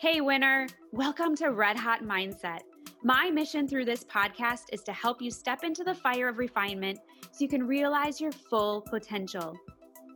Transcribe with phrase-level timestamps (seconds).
[0.00, 0.68] Hey, winner.
[0.92, 2.60] Welcome to Red Hot Mindset.
[3.02, 7.00] My mission through this podcast is to help you step into the fire of refinement
[7.20, 9.58] so you can realize your full potential.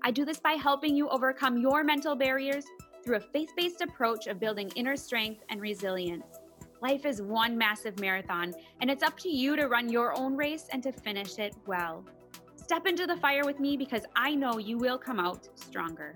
[0.02, 2.64] I do this by helping you overcome your mental barriers
[3.04, 6.38] through a faith based approach of building inner strength and resilience.
[6.80, 10.68] Life is one massive marathon, and it's up to you to run your own race
[10.70, 12.04] and to finish it well.
[12.54, 16.14] Step into the fire with me because I know you will come out stronger.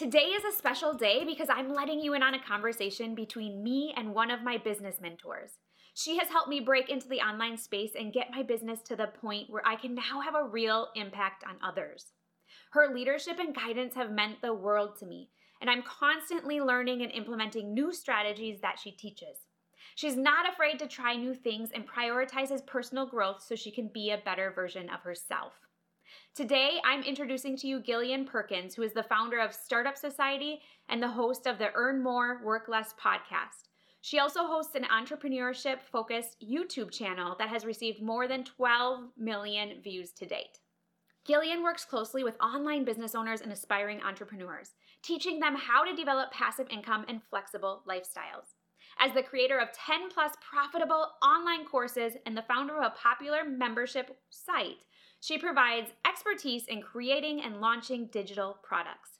[0.00, 3.92] Today is a special day because I'm letting you in on a conversation between me
[3.94, 5.58] and one of my business mentors.
[5.92, 9.12] She has helped me break into the online space and get my business to the
[9.20, 12.14] point where I can now have a real impact on others.
[12.70, 15.28] Her leadership and guidance have meant the world to me,
[15.60, 19.36] and I'm constantly learning and implementing new strategies that she teaches.
[19.96, 24.12] She's not afraid to try new things and prioritizes personal growth so she can be
[24.12, 25.52] a better version of herself.
[26.40, 31.02] Today, I'm introducing to you Gillian Perkins, who is the founder of Startup Society and
[31.02, 33.68] the host of the Earn More, Work Less podcast.
[34.00, 39.82] She also hosts an entrepreneurship focused YouTube channel that has received more than 12 million
[39.82, 40.60] views to date.
[41.26, 44.70] Gillian works closely with online business owners and aspiring entrepreneurs,
[45.02, 48.54] teaching them how to develop passive income and flexible lifestyles.
[48.98, 53.44] As the creator of 10 plus profitable online courses and the founder of a popular
[53.44, 54.78] membership site,
[55.20, 59.18] she provides expertise in creating and launching digital products.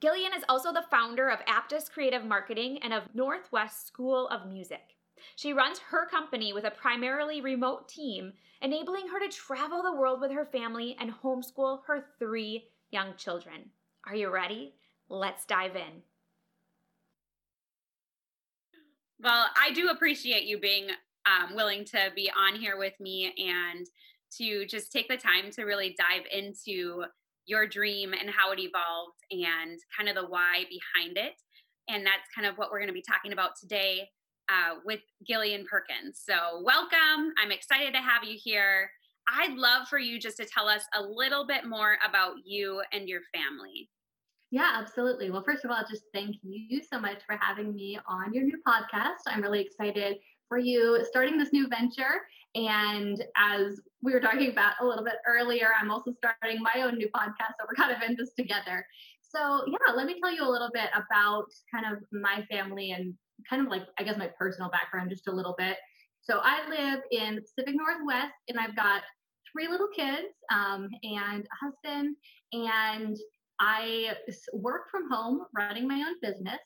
[0.00, 4.94] Gillian is also the founder of Aptus Creative Marketing and of Northwest School of Music.
[5.36, 10.20] She runs her company with a primarily remote team, enabling her to travel the world
[10.20, 13.70] with her family and homeschool her three young children.
[14.06, 14.74] Are you ready?
[15.08, 16.02] Let's dive in.
[19.20, 20.86] Well, I do appreciate you being
[21.26, 23.86] um, willing to be on here with me and
[24.36, 27.04] to just take the time to really dive into
[27.46, 31.34] your dream and how it evolved and kind of the why behind it.
[31.88, 34.08] And that's kind of what we're going to be talking about today
[34.50, 36.22] uh, with Gillian Perkins.
[36.24, 37.32] So, welcome.
[37.42, 38.90] I'm excited to have you here.
[39.30, 43.08] I'd love for you just to tell us a little bit more about you and
[43.08, 43.88] your family.
[44.50, 45.30] Yeah, absolutely.
[45.30, 48.58] Well, first of all, just thank you so much for having me on your new
[48.66, 49.18] podcast.
[49.26, 50.16] I'm really excited
[50.48, 52.22] for you starting this new venture.
[52.54, 56.96] And as we were talking about a little bit earlier, I'm also starting my own
[56.96, 57.54] new podcast.
[57.58, 58.84] So we're kind of in this together.
[59.22, 63.14] So, yeah, let me tell you a little bit about kind of my family and
[63.48, 65.76] kind of like, I guess, my personal background just a little bit.
[66.22, 69.02] So, I live in the Pacific Northwest and I've got
[69.52, 72.16] three little kids um, and a husband.
[72.52, 73.16] And
[73.60, 74.14] I
[74.52, 76.60] work from home running my own business.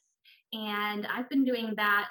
[0.52, 2.08] And I've been doing that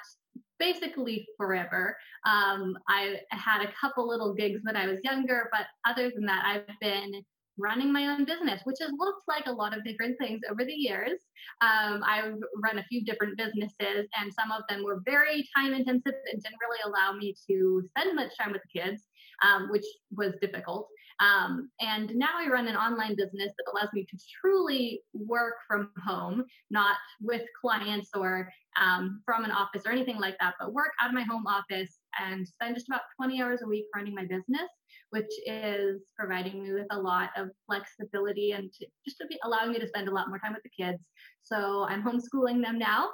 [0.58, 1.96] basically forever.
[2.24, 6.44] Um, I had a couple little gigs when I was younger, but other than that,
[6.46, 7.22] I've been
[7.58, 10.72] running my own business, which has looked like a lot of different things over the
[10.72, 11.20] years.
[11.60, 16.14] Um, I've run a few different businesses, and some of them were very time intensive
[16.32, 19.02] and didn't really allow me to spend much time with the kids,
[19.46, 20.88] um, which was difficult.
[21.20, 25.90] Um, and now I run an online business that allows me to truly work from
[26.04, 28.48] home, not with clients or
[28.80, 31.98] um, from an office or anything like that, but work out of my home office
[32.20, 34.68] and spend just about 20 hours a week running my business,
[35.10, 39.72] which is providing me with a lot of flexibility and to, just to be allowing
[39.72, 41.02] me to spend a lot more time with the kids.
[41.42, 43.10] So I'm homeschooling them now.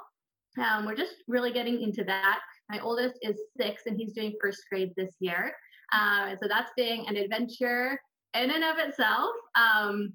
[0.57, 2.39] Um, we're just really getting into that.
[2.69, 5.53] My oldest is six and he's doing first grade this year.
[5.93, 7.99] Uh, so that's being an adventure
[8.35, 9.31] in and of itself.
[9.55, 10.13] Um,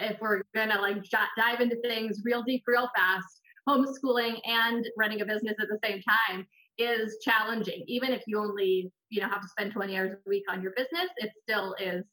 [0.00, 1.02] if we're gonna like
[1.36, 6.02] dive into things real deep, real fast, homeschooling and running a business at the same
[6.02, 6.46] time
[6.78, 7.84] is challenging.
[7.86, 10.72] Even if you only you know have to spend 20 hours a week on your
[10.76, 12.04] business, it still is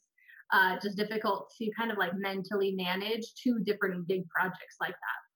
[0.54, 5.31] uh, just difficult to kind of like mentally manage two different big projects like that.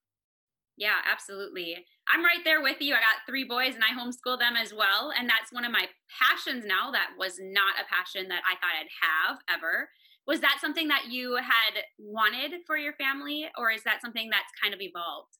[0.77, 1.85] Yeah, absolutely.
[2.13, 2.93] I'm right there with you.
[2.93, 5.13] I got three boys and I homeschool them as well.
[5.17, 5.87] And that's one of my
[6.21, 9.89] passions now that was not a passion that I thought I'd have ever.
[10.27, 14.51] Was that something that you had wanted for your family, or is that something that's
[14.61, 15.37] kind of evolved?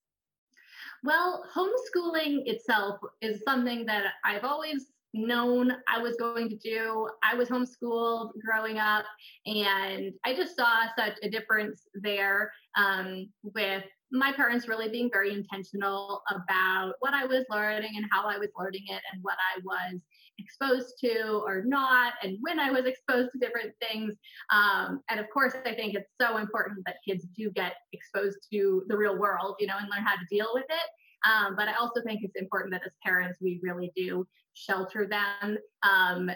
[1.03, 4.85] Well, homeschooling itself is something that I've always
[5.15, 7.09] known I was going to do.
[7.23, 9.05] I was homeschooled growing up,
[9.47, 15.33] and I just saw such a difference there um, with my parents really being very
[15.33, 19.59] intentional about what I was learning and how I was learning it and what I
[19.63, 20.01] was
[20.37, 24.13] exposed to or not and when I was exposed to different things.
[24.51, 28.83] Um, and of course, I think it's so important that kids do get exposed to
[28.87, 30.89] the real world, you know, and learn how to deal with it.
[31.29, 35.57] Um, but I also think it's important that as parents, we really do shelter them
[35.83, 36.29] um,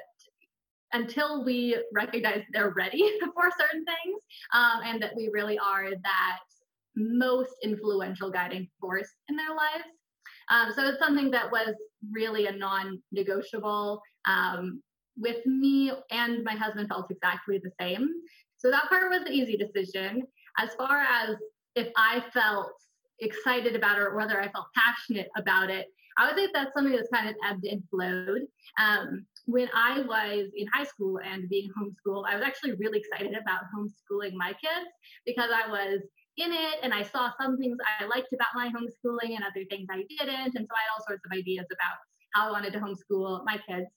[0.94, 4.22] until we recognize they're ready for certain things
[4.54, 6.40] um, and that we really are that
[7.00, 9.86] most influential guiding force in their lives.
[10.50, 11.74] Um, so it's something that was
[12.12, 14.02] really a non-negotiable.
[14.26, 14.82] Um,
[15.18, 18.10] with me and my husband felt exactly the same.
[18.58, 20.24] So that part was the easy decision.
[20.58, 21.36] As far as
[21.76, 22.72] if I felt
[23.20, 25.88] excited about it or whether I felt passionate about it,
[26.18, 28.42] I would say that's something that's kind of ebbed and flowed.
[28.80, 33.34] Um, when I was in high school and being homeschooled, I was actually really excited
[33.34, 34.90] about homeschooling my kids
[35.26, 36.02] because I was
[36.40, 39.88] in it and I saw some things I liked about my homeschooling and other things
[39.90, 40.56] I didn't.
[40.56, 41.98] And so I had all sorts of ideas about
[42.34, 43.88] how I wanted to homeschool my kids.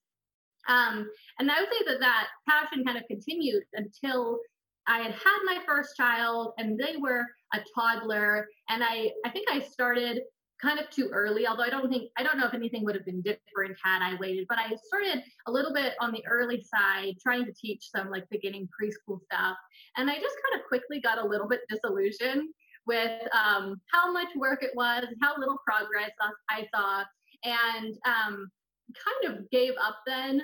[0.69, 1.09] Um,
[1.39, 4.39] and I would say that that passion kind of continued until
[4.87, 7.25] I had had my first child and they were
[7.55, 8.49] a toddler.
[8.69, 10.23] And I, I think I started
[10.63, 13.05] kind of too early, although I don't think, I don't know if anything would have
[13.05, 17.15] been different had I waited, but I started a little bit on the early side,
[17.21, 19.57] trying to teach some like beginning preschool stuff.
[19.97, 22.49] And I just kind of quickly got a little bit disillusioned
[22.87, 26.11] with um, how much work it was, how little progress
[26.49, 27.05] I saw,
[27.45, 28.49] and um,
[28.89, 30.43] kind of gave up then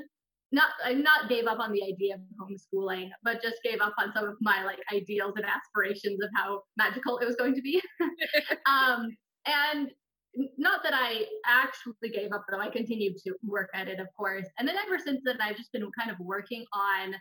[0.51, 4.13] not I not gave up on the idea of homeschooling, but just gave up on
[4.15, 7.83] some of my like ideals and aspirations of how magical it was going to be.
[8.67, 9.09] um,
[9.47, 9.91] and
[10.57, 14.47] not that I actually gave up though, I continued to work at it, of course.
[14.59, 17.15] And then ever since then, I've just been kind of working on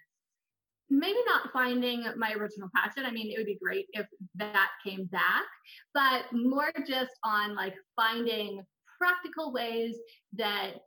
[0.90, 3.06] maybe not finding my original passion.
[3.06, 4.06] I mean, it would be great if
[4.36, 5.46] that came back,
[5.94, 8.62] but more just on like finding
[8.98, 9.98] practical ways
[10.34, 10.80] that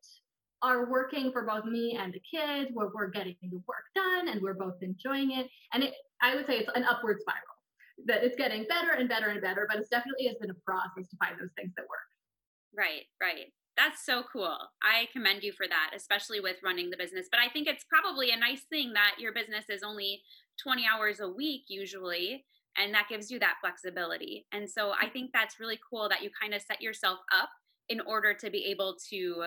[0.62, 4.40] are working for both me and the kids, where we're getting the work done and
[4.42, 5.48] we're both enjoying it.
[5.72, 7.42] And it, I would say it's an upward spiral
[8.06, 11.08] that it's getting better and better and better, but it's definitely has been a process
[11.08, 12.09] to find those things that work.
[12.76, 13.52] Right, right.
[13.76, 14.56] That's so cool.
[14.82, 17.28] I commend you for that, especially with running the business.
[17.30, 20.22] But I think it's probably a nice thing that your business is only
[20.62, 22.44] 20 hours a week usually,
[22.76, 24.46] and that gives you that flexibility.
[24.52, 27.48] And so I think that's really cool that you kind of set yourself up
[27.88, 29.44] in order to be able to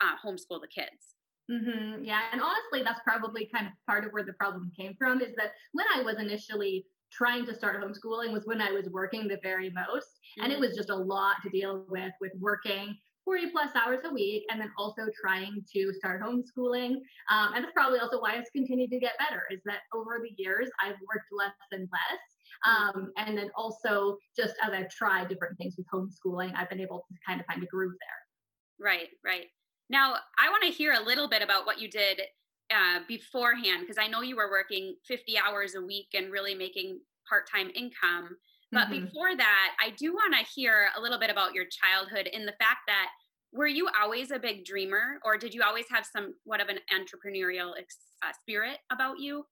[0.00, 1.14] uh, homeschool the kids.
[1.50, 2.04] Mm-hmm.
[2.04, 5.22] Yeah, and honestly, that's probably kind of part of where the problem came from.
[5.22, 9.28] Is that when I was initially trying to start homeschooling was when I was working
[9.28, 10.44] the very most, mm-hmm.
[10.44, 10.66] and it mm-hmm.
[10.66, 14.58] was just a lot to deal with with working 40 plus hours a week and
[14.58, 16.96] then also trying to start homeschooling.
[17.30, 20.34] Um, and that's probably also why it's continued to get better is that over the
[20.42, 22.20] years I've worked less and less.
[22.66, 22.98] Mm-hmm.
[22.98, 27.04] Um, and then also just as I've tried different things with homeschooling, I've been able
[27.06, 28.86] to kind of find a groove there.
[28.86, 29.48] Right, right.
[29.90, 32.22] Now, I want to hear a little bit about what you did
[32.72, 37.00] uh, beforehand, because I know you were working 50 hours a week and really making
[37.28, 38.36] part time income.
[38.70, 39.06] But mm-hmm.
[39.06, 42.54] before that, I do want to hear a little bit about your childhood in the
[42.58, 43.08] fact that
[43.52, 47.70] were you always a big dreamer or did you always have somewhat of an entrepreneurial
[47.70, 49.44] uh, spirit about you?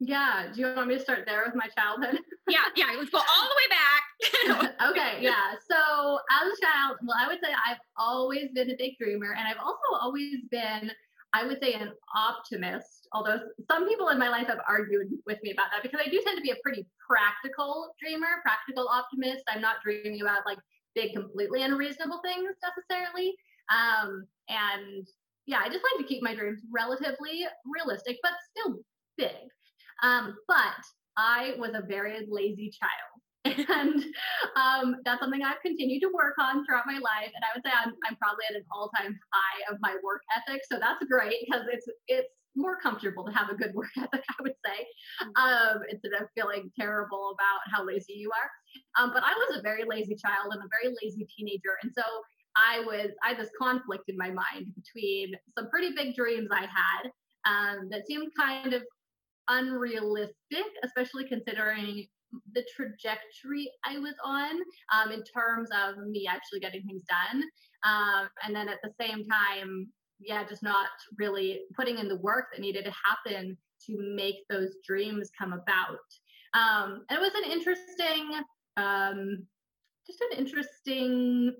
[0.00, 0.48] Yeah.
[0.52, 2.20] Do you want me to start there with my childhood?
[2.48, 2.64] yeah.
[2.74, 2.86] Yeah.
[2.96, 4.80] Let's go all the way back.
[4.90, 5.18] okay.
[5.20, 5.54] Yeah.
[5.70, 9.46] So as a child, well, I would say I've always been a big dreamer and
[9.46, 10.90] I've also always been,
[11.34, 13.08] I would say, an optimist.
[13.12, 16.20] Although some people in my life have argued with me about that because I do
[16.24, 19.42] tend to be a pretty practical dreamer, practical optimist.
[19.48, 20.58] I'm not dreaming about like
[20.94, 23.34] big, completely unreasonable things necessarily.
[23.68, 25.06] Um, and
[25.46, 28.78] yeah, I just like to keep my dreams relatively realistic, but still
[29.18, 29.50] big.
[30.04, 30.82] Um, but
[31.16, 33.13] I was a very lazy child.
[33.68, 34.04] And
[34.56, 37.32] um, that's something I've continued to work on throughout my life.
[37.34, 40.62] And I would say I'm, I'm probably at an all-time high of my work ethic.
[40.70, 44.42] So that's great because it's it's more comfortable to have a good work ethic, I
[44.42, 44.86] would say,
[45.22, 45.30] mm-hmm.
[45.36, 49.02] um, instead of feeling terrible about how lazy you are.
[49.02, 51.76] Um, but I was a very lazy child and a very lazy teenager.
[51.82, 52.04] And so
[52.56, 56.66] I was, I had this conflict in my mind between some pretty big dreams I
[56.66, 57.10] had
[57.46, 58.82] um, that seemed kind of
[59.48, 62.06] unrealistic, especially considering
[62.52, 64.60] the trajectory I was on
[64.92, 67.42] um, in terms of me actually getting things done.
[67.84, 69.88] Um, and then at the same time,
[70.20, 70.88] yeah, just not
[71.18, 75.98] really putting in the work that needed to happen to make those dreams come about.
[76.54, 78.40] Um, and it was an interesting,
[78.76, 79.46] um,
[80.06, 81.54] just an interesting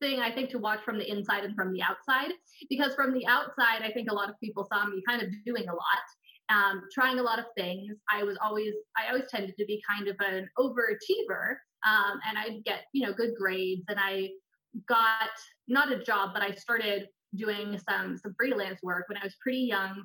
[0.00, 2.32] thing I think to watch from the inside and from the outside.
[2.68, 5.68] Because from the outside, I think a lot of people saw me kind of doing
[5.68, 6.06] a lot
[6.48, 7.96] um, trying a lot of things.
[8.10, 12.64] I was always, I always tended to be kind of an overachiever, um, and I'd
[12.64, 13.84] get, you know, good grades.
[13.88, 14.30] And I
[14.88, 15.30] got
[15.66, 19.60] not a job, but I started doing some some freelance work when I was pretty
[19.60, 20.04] young.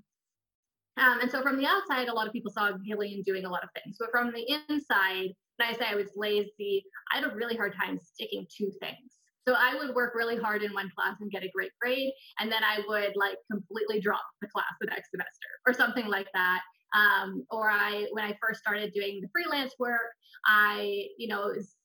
[0.97, 3.63] Um, and so from the outside, a lot of people saw Gillian doing a lot
[3.63, 3.97] of things.
[3.99, 7.73] But from the inside, when I say I was lazy, I had a really hard
[7.75, 9.17] time sticking to things.
[9.47, 12.51] So I would work really hard in one class and get a great grade, and
[12.51, 16.61] then I would like completely drop the class the next semester or something like that.
[16.95, 20.11] Um, or I, when I first started doing the freelance work,
[20.45, 21.75] I, you know, it was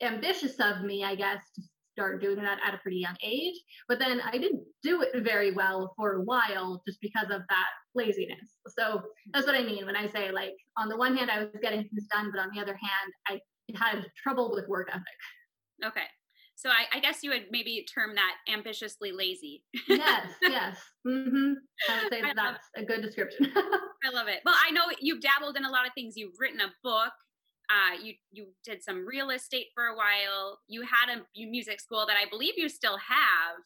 [0.00, 3.60] ambitious of me, I guess, to start doing that at a pretty young age.
[3.88, 7.68] But then I didn't do it very well for a while just because of that
[7.94, 8.56] laziness.
[8.68, 9.02] So
[9.32, 11.82] that's what I mean when I say, like, on the one hand, I was getting
[11.82, 13.40] things done, but on the other hand, I
[13.74, 15.02] had trouble with work ethic.
[15.84, 16.06] Okay.
[16.62, 19.64] So I, I guess you would maybe term that ambitiously lazy.
[19.88, 20.76] yes, yes.
[21.04, 21.54] Mm-hmm.
[21.90, 23.50] I would say I that's a good description.
[23.56, 24.42] I love it.
[24.44, 26.14] Well, I know you've dabbled in a lot of things.
[26.16, 27.12] You've written a book.
[27.68, 30.60] Uh, you you did some real estate for a while.
[30.68, 33.58] You had a music school that I believe you still have.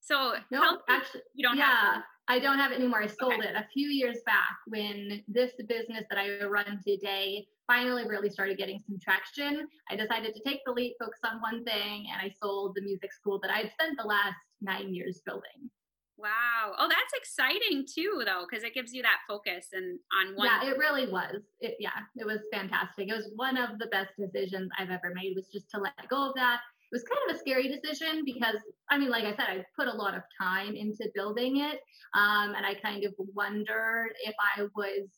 [0.00, 1.58] So no, actually, you don't.
[1.58, 3.02] Yeah, have I don't have it anymore.
[3.02, 3.48] I sold okay.
[3.48, 8.58] it a few years back when this business that I run today finally really started
[8.58, 9.66] getting some traction.
[9.90, 13.12] I decided to take the leap, focus on one thing, and I sold the music
[13.14, 15.70] school that I'd spent the last nine years building.
[16.18, 16.74] Wow.
[16.76, 20.46] Oh, that's exciting too, though, because it gives you that focus and on one.
[20.46, 21.42] Yeah, it really was.
[21.60, 23.08] It, yeah, it was fantastic.
[23.08, 25.34] It was one of the best decisions I've ever made.
[25.36, 26.60] Was just to let go of that.
[26.90, 28.56] It was kind of a scary decision because,
[28.90, 31.80] I mean, like I said, I put a lot of time into building it,
[32.14, 35.08] um, and I kind of wondered if I was,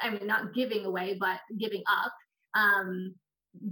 [0.00, 2.12] I mean, not giving away, but giving up
[2.54, 3.14] um,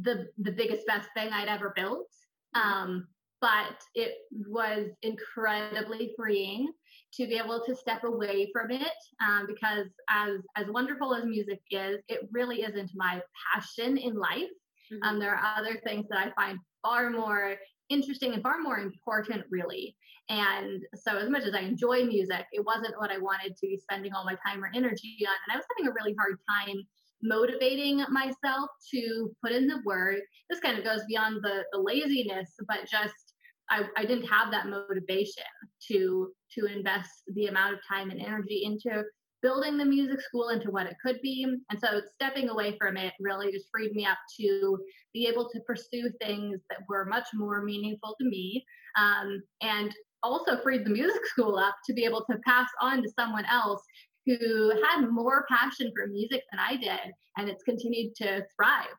[0.03, 2.09] the the biggest best thing I'd ever built.
[2.55, 3.07] Um,
[3.41, 4.15] but it
[4.49, 6.73] was incredibly freeing
[7.13, 11.61] to be able to step away from it um, because as as wonderful as music
[11.71, 13.21] is it really isn't my
[13.53, 14.51] passion in life
[14.93, 15.03] mm-hmm.
[15.03, 17.57] um, there are other things that i find far more
[17.89, 19.97] interesting and far more important really.
[20.29, 23.79] And so as much as i enjoy music it wasn't what i wanted to be
[23.79, 25.35] spending all my time or energy on.
[25.47, 26.77] And i was having a really hard time
[27.23, 30.21] motivating myself to put in the work.
[30.51, 33.35] This kind of goes beyond the, the laziness but just
[33.71, 35.45] I, I didn't have that motivation
[35.89, 39.03] to to invest the amount of time and energy into
[39.45, 41.45] building the music school into what it could be.
[41.45, 44.79] And so stepping away from it really just freed me up to
[45.13, 48.65] be able to pursue things that were much more meaningful to me.
[48.97, 53.11] Um, and also freed the music school up to be able to pass on to
[53.11, 53.83] someone else
[54.25, 57.13] who had more passion for music than I did.
[57.37, 58.97] And it's continued to thrive.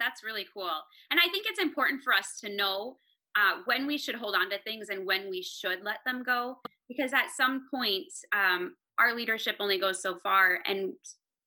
[0.00, 0.82] That's really cool.
[1.12, 2.96] And I think it's important for us to know
[3.36, 6.56] uh, when we should hold on to things and when we should let them go.
[6.88, 10.92] Because at some point, um, our leadership only goes so far, and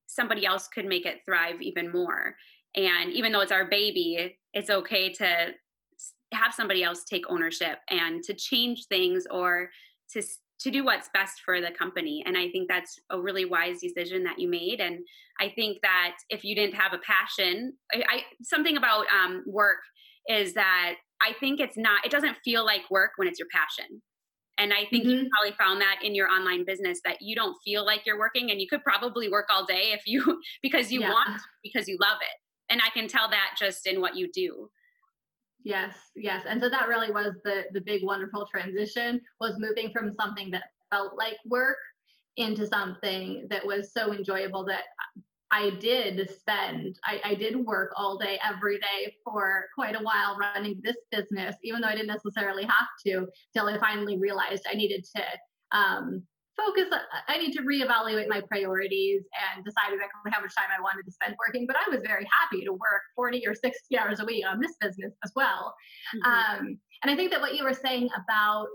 [0.08, 2.36] somebody else could make it thrive even more.
[2.76, 5.54] And even though it's our baby, it's okay to
[6.34, 9.70] have somebody else take ownership and to change things or
[10.12, 10.22] to
[10.60, 14.24] to do what's best for the company and i think that's a really wise decision
[14.24, 15.00] that you made and
[15.40, 19.78] i think that if you didn't have a passion i, I something about um, work
[20.28, 24.02] is that I think it's not, it doesn't feel like work when it's your passion.
[24.58, 25.10] And I think mm-hmm.
[25.10, 28.50] you probably found that in your online business that you don't feel like you're working
[28.52, 31.12] and you could probably work all day if you, because you yeah.
[31.12, 32.72] want, because you love it.
[32.72, 34.70] And I can tell that just in what you do.
[35.64, 36.46] Yes, yes.
[36.48, 40.64] And so that really was the the big wonderful transition was moving from something that
[40.90, 41.78] felt like work
[42.38, 44.84] into something that was so enjoyable that
[45.52, 50.38] I did spend, I, I, did work all day, every day for quite a while
[50.38, 54.76] running this business, even though I didn't necessarily have to, till I finally realized I
[54.76, 55.24] needed to
[55.78, 56.24] um,
[56.58, 56.86] focus,
[57.28, 59.24] I need to reevaluate my priorities
[59.54, 61.66] and decide exactly how much time I wanted to spend working.
[61.68, 64.74] But I was very happy to work 40 or 60 hours a week on this
[64.82, 65.74] business as well.
[66.16, 66.32] Mm-hmm.
[66.32, 68.68] Um, and I think that what you were saying about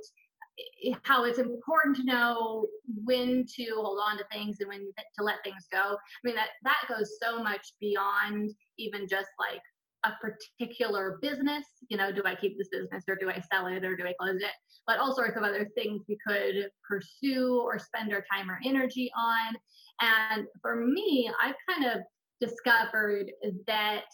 [1.03, 2.67] how it's important to know
[3.05, 4.81] when to hold on to things and when
[5.19, 5.79] to let things go.
[5.79, 9.63] I mean that that goes so much beyond even just like
[10.05, 11.65] a particular business.
[11.89, 14.15] You know, do I keep this business or do I sell it or do I
[14.21, 14.51] close it?
[14.87, 19.11] But all sorts of other things we could pursue or spend our time or energy
[19.17, 19.55] on.
[20.01, 22.03] And for me, I've kind of
[22.41, 23.31] discovered
[23.67, 24.05] that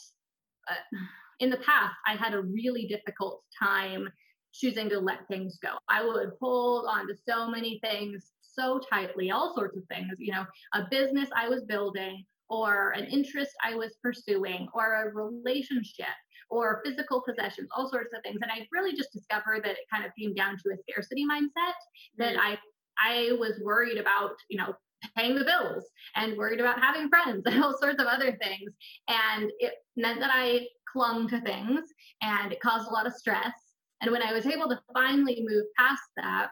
[0.71, 0.99] uh,
[1.41, 4.09] in the past I had a really difficult time
[4.53, 5.75] choosing to let things go.
[5.89, 10.33] I would hold on to so many things so tightly, all sorts of things, you
[10.33, 16.07] know, a business I was building or an interest I was pursuing or a relationship
[16.51, 18.39] or physical possessions, all sorts of things.
[18.43, 21.75] And I really just discovered that it kind of came down to a scarcity mindset
[22.17, 22.41] that mm.
[22.41, 22.59] I
[23.01, 24.75] I was worried about, you know,
[25.17, 25.85] paying the bills
[26.17, 28.73] and worried about having friends and all sorts of other things.
[29.09, 31.83] And it meant that I clung to things
[32.23, 33.53] and it caused a lot of stress
[34.01, 36.49] and when I was able to finally move past that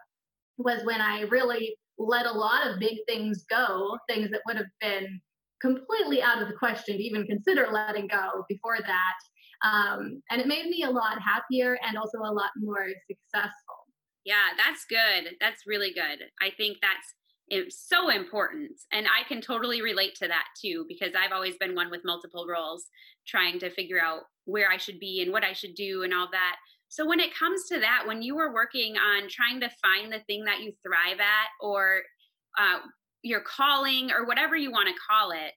[0.58, 4.66] was when I really let a lot of big things go, things that would have
[4.80, 5.20] been
[5.60, 9.14] completely out of the question to even consider letting go before that.
[9.66, 13.86] Um, and it made me a lot happier and also a lot more successful.
[14.24, 15.36] Yeah, that's good.
[15.40, 16.24] That's really good.
[16.42, 17.14] I think that's
[17.70, 18.72] so important.
[18.92, 22.46] And I can totally relate to that too, because I've always been one with multiple
[22.48, 22.86] roles,
[23.26, 26.28] trying to figure out where I should be and what I should do and all
[26.32, 26.56] that.
[26.96, 30.20] So when it comes to that, when you were working on trying to find the
[30.20, 32.00] thing that you thrive at or
[32.58, 32.78] uh,
[33.20, 35.52] your calling or whatever you want to call it,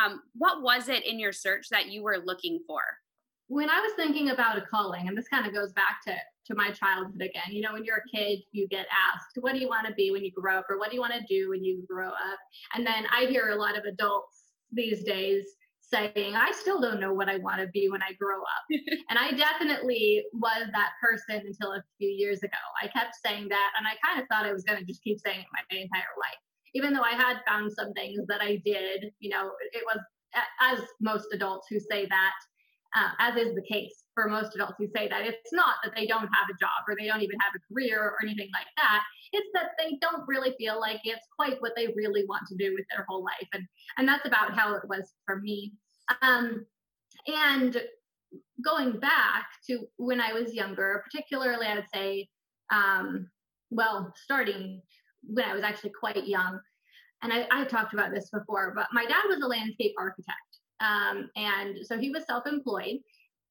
[0.00, 2.82] um, what was it in your search that you were looking for?
[3.48, 6.14] When I was thinking about a calling, and this kind of goes back to
[6.46, 7.50] to my childhood again.
[7.50, 10.12] You know, when you're a kid, you get asked, what do you want to be
[10.12, 10.66] when you grow up?
[10.70, 12.38] Or what do you want to do when you grow up?
[12.76, 15.44] And then I hear a lot of adults these days
[15.92, 18.64] saying, I still don't know what I want to be when I grow up.
[19.10, 22.58] and I definitely was that person until a few years ago.
[22.82, 25.20] I kept saying that, and I kind of thought I was going to just keep
[25.20, 26.40] saying it my entire life.
[26.74, 30.00] Even though I had found some things that I did, you know, it was
[30.60, 32.32] as most adults who say that,
[32.96, 35.26] uh, as is the case for most adults who say that.
[35.26, 38.02] It's not that they don't have a job or they don't even have a career
[38.02, 39.02] or anything like that.
[39.32, 42.72] It's that they don't really feel like it's quite what they really want to do
[42.74, 43.48] with their whole life.
[43.52, 43.64] And,
[43.98, 45.74] and that's about how it was for me.
[46.22, 46.64] Um,
[47.26, 47.82] and
[48.64, 52.28] going back to when I was younger, particularly, I would say,
[52.72, 53.28] um,
[53.70, 54.80] well, starting
[55.22, 56.58] when I was actually quite young,
[57.22, 60.36] and I, I talked about this before, but my dad was a landscape architect.
[60.80, 62.98] Um, and so he was self employed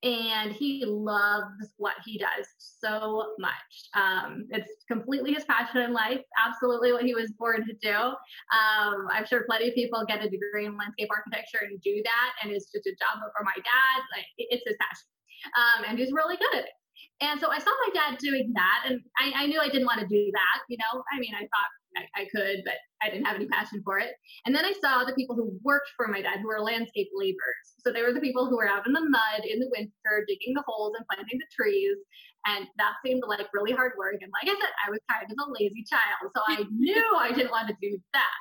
[0.06, 3.52] and he loves what he does so much.
[3.96, 7.98] Um, it's completely his passion in life, absolutely what he was born to do.
[7.98, 12.32] Um, I'm sure plenty of people get a degree in landscape architecture and do that,
[12.44, 13.20] and it's just a job.
[13.36, 15.10] For my dad, like it's his passion,
[15.58, 16.76] um, and he's really good at it.
[17.22, 20.02] And so I saw my dad doing that, and I, I knew I didn't want
[20.02, 20.60] to do that.
[20.70, 23.82] You know, I mean, I thought I, I, could, but I didn't have any passion
[23.84, 24.12] for it.
[24.46, 27.68] And then I saw the people who worked for my dad, who were landscape laborers.
[27.80, 30.54] So they were the people who were out in the mud in the winter, digging
[30.54, 31.98] the holes and planting the trees.
[32.46, 34.18] And that seemed like really hard work.
[34.22, 36.32] And like I said, I was kind of a lazy child.
[36.36, 38.40] So I knew I didn't want to do that.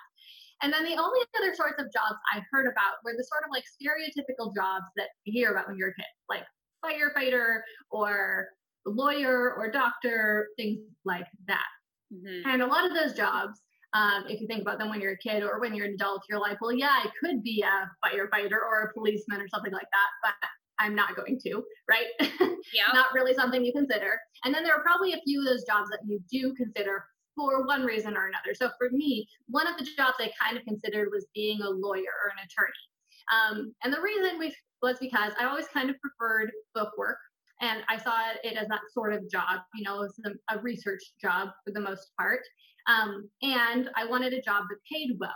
[0.62, 3.50] And then the only other sorts of jobs I heard about were the sort of
[3.52, 6.44] like stereotypical jobs that you hear about when you're a kid, like
[6.84, 8.48] firefighter or
[8.86, 11.66] lawyer or doctor, things like that.
[12.14, 12.48] Mm-hmm.
[12.48, 13.60] And a lot of those jobs,
[13.92, 16.22] um, if you think about them when you're a kid or when you're an adult,
[16.28, 19.86] you're like, well, yeah, I could be a firefighter or a policeman or something like
[19.92, 20.48] that, but
[20.78, 22.06] I'm not going to, right?
[22.72, 22.92] Yeah.
[22.94, 24.18] not really something you consider.
[24.42, 27.04] And then there are probably a few of those jobs that you do consider
[27.36, 28.54] for one reason or another.
[28.54, 32.12] So for me, one of the jobs I kind of considered was being a lawyer
[32.24, 32.84] or an attorney.
[33.32, 34.40] Um, and the reason
[34.82, 37.18] was because I always kind of preferred book work
[37.64, 40.60] and I saw it as that sort of job, you know, it was a, a
[40.60, 42.40] research job for the most part.
[42.86, 45.30] Um, and I wanted a job that paid well.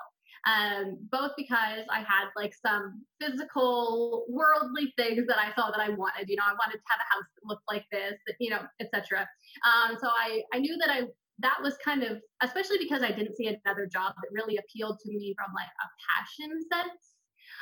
[0.46, 5.90] Um, both because I had like some physical, worldly things that I saw that I
[5.90, 6.28] wanted.
[6.28, 9.26] You know, I wanted to have a house that looked like this, you know, etc.
[9.66, 11.02] Um, so I I knew that I
[11.40, 15.10] that was kind of especially because I didn't see another job that really appealed to
[15.10, 17.17] me from like a passion sense.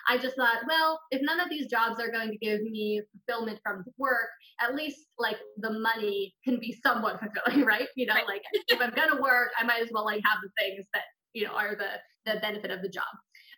[0.09, 3.59] I just thought, well, if none of these jobs are going to give me fulfillment
[3.65, 4.29] from work,
[4.61, 7.89] at least like the money can be somewhat fulfilling, right?
[7.97, 8.27] You know, right.
[8.27, 11.45] like if I'm gonna work, I might as well like have the things that you
[11.45, 13.05] know are the the benefit of the job.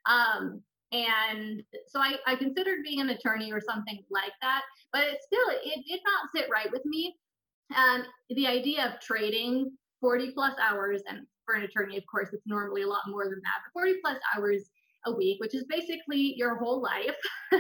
[0.07, 5.19] Um, and so I, I considered being an attorney or something like that, but it
[5.23, 7.15] still it did not sit right with me.
[7.77, 12.47] And the idea of trading 40 plus hours, and for an attorney, of course, it's
[12.47, 14.71] normally a lot more than that, but 40 plus hours
[15.07, 17.15] a week, which is basically your whole life
[17.53, 17.59] yeah.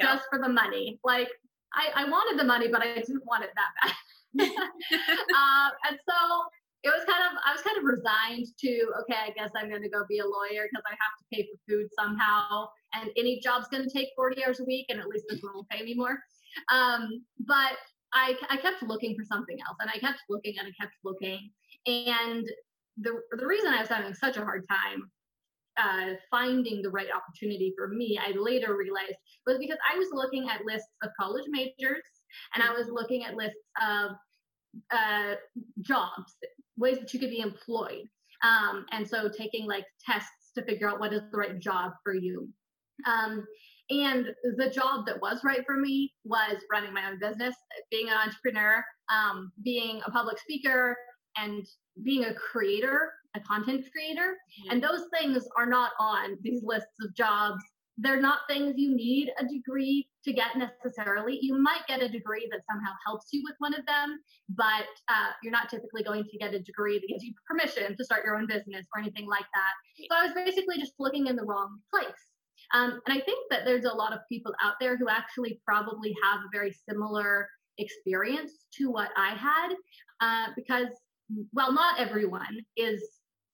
[0.00, 0.98] just for the money.
[1.04, 1.28] Like
[1.74, 3.94] I, I wanted the money, but I didn't want it that bad.
[4.40, 6.44] uh, and so
[6.82, 9.82] it was kind of I was kind of resigned to okay, I guess I'm going
[9.82, 13.40] to go be a lawyer because I have to pay for food somehow, and any
[13.40, 15.82] job's going to take 40 hours a week, and at least this one will pay
[15.82, 16.18] me more.
[16.72, 17.76] Um, but
[18.12, 21.50] I I kept looking for something else, and I kept looking and I kept looking,
[21.86, 22.48] and
[22.98, 25.10] the the reason I was having such a hard time
[25.78, 29.14] uh, finding the right opportunity for me, I later realized
[29.46, 32.02] was because I was looking at lists of college majors
[32.54, 34.12] and I was looking at lists of
[34.90, 35.34] uh,
[35.80, 36.36] jobs,
[36.76, 38.04] ways that you could be employed.
[38.42, 42.14] Um, and so taking like tests to figure out what is the right job for
[42.14, 42.48] you.
[43.06, 43.44] Um,
[43.90, 47.56] and the job that was right for me was running my own business,
[47.90, 50.96] being an entrepreneur, um, being a public speaker,
[51.36, 51.66] and
[52.02, 54.36] being a creator a content creator.
[54.36, 54.70] Mm-hmm.
[54.70, 57.62] And those things are not on these lists of jobs.
[57.98, 61.38] They're not things you need a degree to get necessarily.
[61.42, 65.30] You might get a degree that somehow helps you with one of them, but uh,
[65.42, 68.36] you're not typically going to get a degree that gives you permission to start your
[68.36, 70.06] own business or anything like that.
[70.10, 72.12] So I was basically just looking in the wrong place.
[72.72, 76.16] Um, and I think that there's a lot of people out there who actually probably
[76.22, 79.74] have a very similar experience to what I had,
[80.20, 80.88] uh, because
[81.52, 83.02] well, not everyone is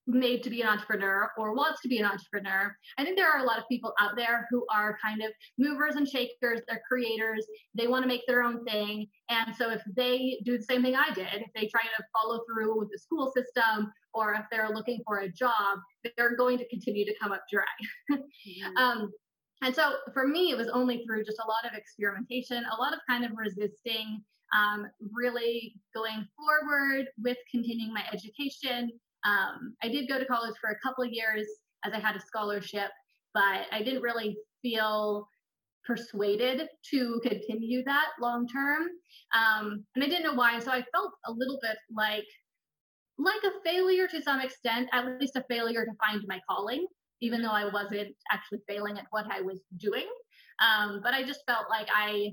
[0.06, 2.74] made to be an entrepreneur or wants to be an entrepreneur.
[2.98, 5.96] I think there are a lot of people out there who are kind of movers
[5.96, 9.08] and shakers, they're creators, they want to make their own thing.
[9.28, 12.40] And so if they do the same thing I did, if they try to follow
[12.46, 15.78] through with the school system or if they're looking for a job,
[16.16, 17.64] they're going to continue to come up dry.
[18.10, 18.76] mm-hmm.
[18.82, 19.12] um,
[19.62, 22.92] and so for me, it was only through just a lot of experimentation, a lot
[22.92, 24.22] of kind of resisting,
[24.54, 28.90] um, really going forward with continuing my education,
[29.24, 31.46] um, I did go to college for a couple of years
[31.84, 32.90] as I had a scholarship,
[33.34, 35.28] but I didn't really feel
[35.86, 38.82] persuaded to continue that long term.
[39.34, 40.58] Um, and I didn't know why.
[40.58, 42.26] So I felt a little bit like
[43.18, 46.86] like a failure to some extent, at least a failure to find my calling,
[47.22, 50.06] even though I wasn't actually failing at what I was doing.
[50.60, 52.32] Um, but I just felt like I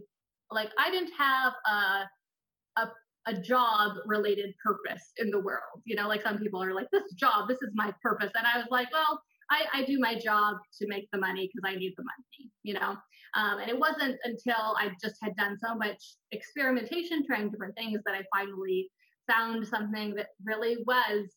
[0.51, 2.89] like I didn't have a a
[3.25, 5.81] a job related purpose in the world.
[5.85, 8.31] You know, like some people are like, this job, this is my purpose.
[8.35, 11.69] And I was like, well, I, I do my job to make the money because
[11.69, 12.97] I need the money, you know?
[13.35, 17.99] Um, and it wasn't until I just had done so much experimentation, trying different things,
[18.05, 18.89] that I finally
[19.29, 21.29] found something that really was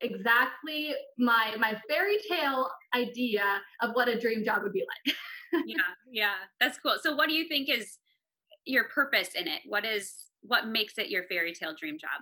[0.00, 3.42] exactly my my fairy tale idea
[3.82, 5.16] of what a dream job would be like.
[5.66, 5.76] yeah,
[6.10, 6.96] yeah, that's cool.
[7.02, 7.98] So, what do you think is
[8.64, 9.62] your purpose in it?
[9.66, 12.20] What is what makes it your fairy tale dream job?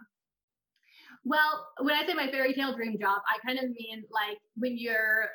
[1.24, 4.78] Well, when I say my fairy tale dream job, I kind of mean like when
[4.78, 5.28] you're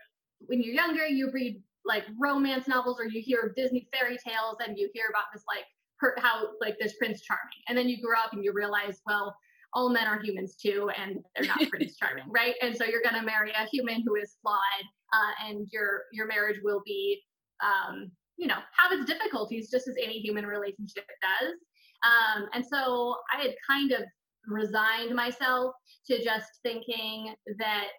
[0.46, 4.78] when you're younger, you read like romance novels or you hear Disney fairy tales and
[4.78, 5.66] you hear about this like
[6.00, 9.36] per, how like this Prince Charming, and then you grow up and you realize, well,
[9.74, 12.56] all men are humans too, and they're not Prince Charming, right?
[12.62, 16.60] And so you're gonna marry a human who is flawed, uh, and your your marriage
[16.64, 17.22] will be,
[17.62, 21.56] um, you know, have its difficulties just as any human relationship does.
[22.04, 24.02] Um, and so I had kind of
[24.48, 25.74] resigned myself
[26.08, 27.92] to just thinking that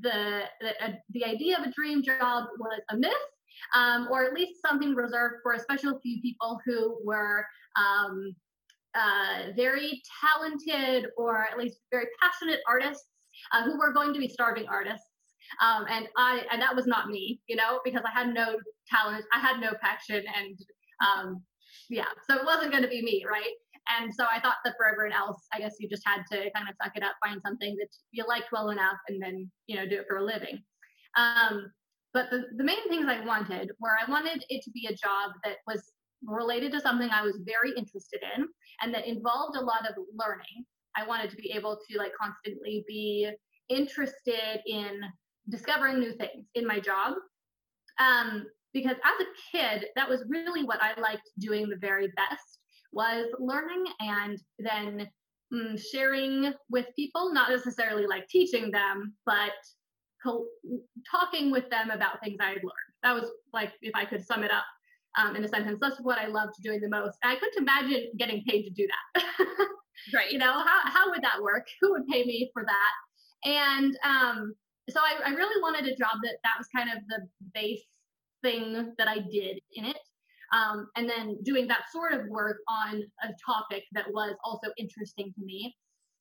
[0.00, 3.12] the the, uh, the idea of a dream job was a myth,
[3.74, 7.44] um, or at least something reserved for a special few people who were
[7.76, 8.34] um,
[8.94, 13.06] uh, very talented or at least very passionate artists
[13.52, 15.06] uh, who were going to be starving artists.
[15.62, 18.56] Um, and I and that was not me, you know, because I had no
[18.90, 20.58] talent, I had no passion, and
[21.06, 21.42] um,
[21.88, 23.52] yeah, so it wasn't going to be me, right?
[23.98, 26.68] And so I thought that for everyone else, I guess you just had to kind
[26.68, 29.86] of suck it up, find something that you liked well enough, and then you know
[29.86, 30.58] do it for a living.
[31.16, 31.70] Um,
[32.12, 35.32] but the, the main things I wanted were I wanted it to be a job
[35.44, 35.92] that was
[36.24, 38.46] related to something I was very interested in
[38.80, 40.64] and that involved a lot of learning.
[40.96, 43.30] I wanted to be able to like constantly be
[43.68, 45.02] interested in
[45.48, 47.14] discovering new things in my job.
[47.98, 52.58] Um, because as a kid, that was really what I liked doing the very best
[52.92, 55.08] was learning and then
[55.52, 59.54] mm, sharing with people, not necessarily like teaching them, but
[60.22, 60.44] co-
[61.10, 62.92] talking with them about things I had learned.
[63.02, 64.66] That was like, if I could sum it up
[65.18, 67.16] um, in a sentence, that's what I loved doing the most.
[67.24, 69.46] I couldn't imagine getting paid to do that.
[70.14, 70.30] right.
[70.30, 71.66] You know, how, how would that work?
[71.80, 73.48] Who would pay me for that?
[73.50, 74.54] And um,
[74.90, 77.80] so I, I really wanted a job that that was kind of the base
[78.42, 79.98] thing that I did in it.
[80.52, 85.32] Um, and then doing that sort of work on a topic that was also interesting
[85.34, 85.74] to me.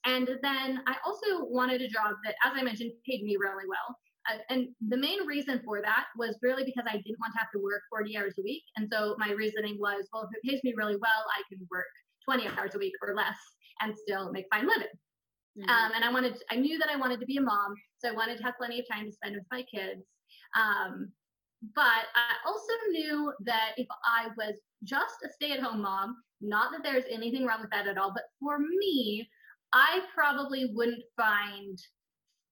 [0.06, 3.96] And then I also wanted a job that, as I mentioned, paid me really well.
[4.30, 7.52] Uh, and the main reason for that was really because I didn't want to have
[7.54, 8.64] to work 40 hours a week.
[8.78, 11.86] And so my reasoning was, well, if it pays me really well, I can work
[12.26, 13.38] 20 hours a week or less
[13.82, 14.88] and still make fine living.
[15.58, 15.70] Mm-hmm.
[15.70, 18.12] Um, and I wanted, I knew that I wanted to be a mom, so I
[18.12, 20.02] wanted to have plenty of time to spend with my kids.
[20.58, 21.12] Um,
[21.74, 26.72] but I also knew that if I was just a stay at home mom, not
[26.72, 29.28] that there's anything wrong with that at all, but for me,
[29.74, 31.78] I probably wouldn't find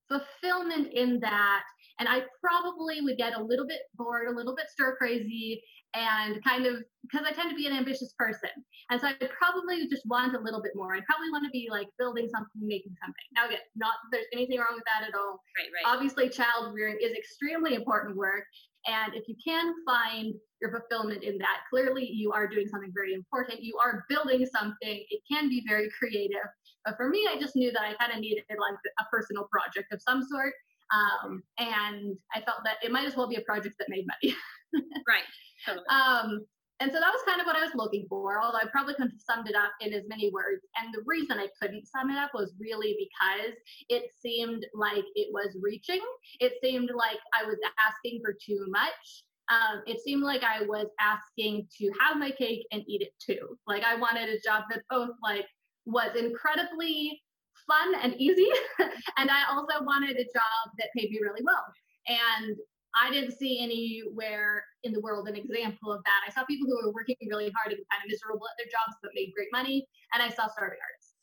[0.09, 1.63] fulfillment in that.
[1.99, 5.61] And I probably would get a little bit bored, a little bit stir crazy,
[5.93, 8.49] and kind of because I tend to be an ambitious person.
[8.89, 10.95] And so I probably just want a little bit more.
[10.95, 13.27] I probably want to be like building something, making something.
[13.35, 15.39] Now, again, not that there's anything wrong with that at all.
[15.57, 15.93] Right, right.
[15.93, 18.45] Obviously, child rearing is extremely important work.
[18.85, 23.13] And if you can find your fulfillment in that, clearly you are doing something very
[23.13, 23.63] important.
[23.63, 25.05] You are building something.
[25.09, 26.47] It can be very creative.
[26.85, 29.93] But for me, I just knew that I kind of needed like a personal project
[29.93, 30.53] of some sort.
[30.91, 34.35] Um, and I felt that it might as well be a project that made money.
[35.07, 35.23] right.
[35.65, 35.85] Totally.
[35.87, 36.45] Um,
[36.83, 39.11] and so that was kind of what I was looking for, although I probably couldn't
[39.11, 40.65] have summed it up in as many words.
[40.75, 43.55] And the reason I couldn't sum it up was really because
[43.87, 46.01] it seemed like it was reaching.
[46.41, 49.23] It seemed like I was asking for too much.
[49.49, 53.57] Um, it seemed like I was asking to have my cake and eat it too.
[53.65, 55.45] Like I wanted a job that both like
[55.85, 57.21] was incredibly
[57.65, 58.49] fun and easy.
[59.17, 61.63] and I also wanted a job that paid me really well.
[62.09, 62.57] And
[62.95, 66.21] I didn't see anywhere in the world an example of that.
[66.27, 68.97] I saw people who were working really hard and kind of miserable at their jobs
[69.01, 69.87] but made great money.
[70.13, 71.13] And I saw starving artists.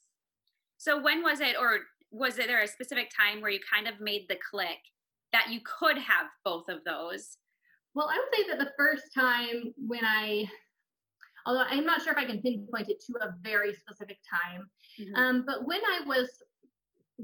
[0.78, 1.80] So when was it, or
[2.10, 4.78] was there a specific time where you kind of made the click
[5.32, 7.36] that you could have both of those?
[7.94, 10.48] Well, I would say that the first time when I,
[11.46, 14.68] although I'm not sure if I can pinpoint it to a very specific time,
[15.00, 15.14] mm-hmm.
[15.14, 16.30] um, but when I was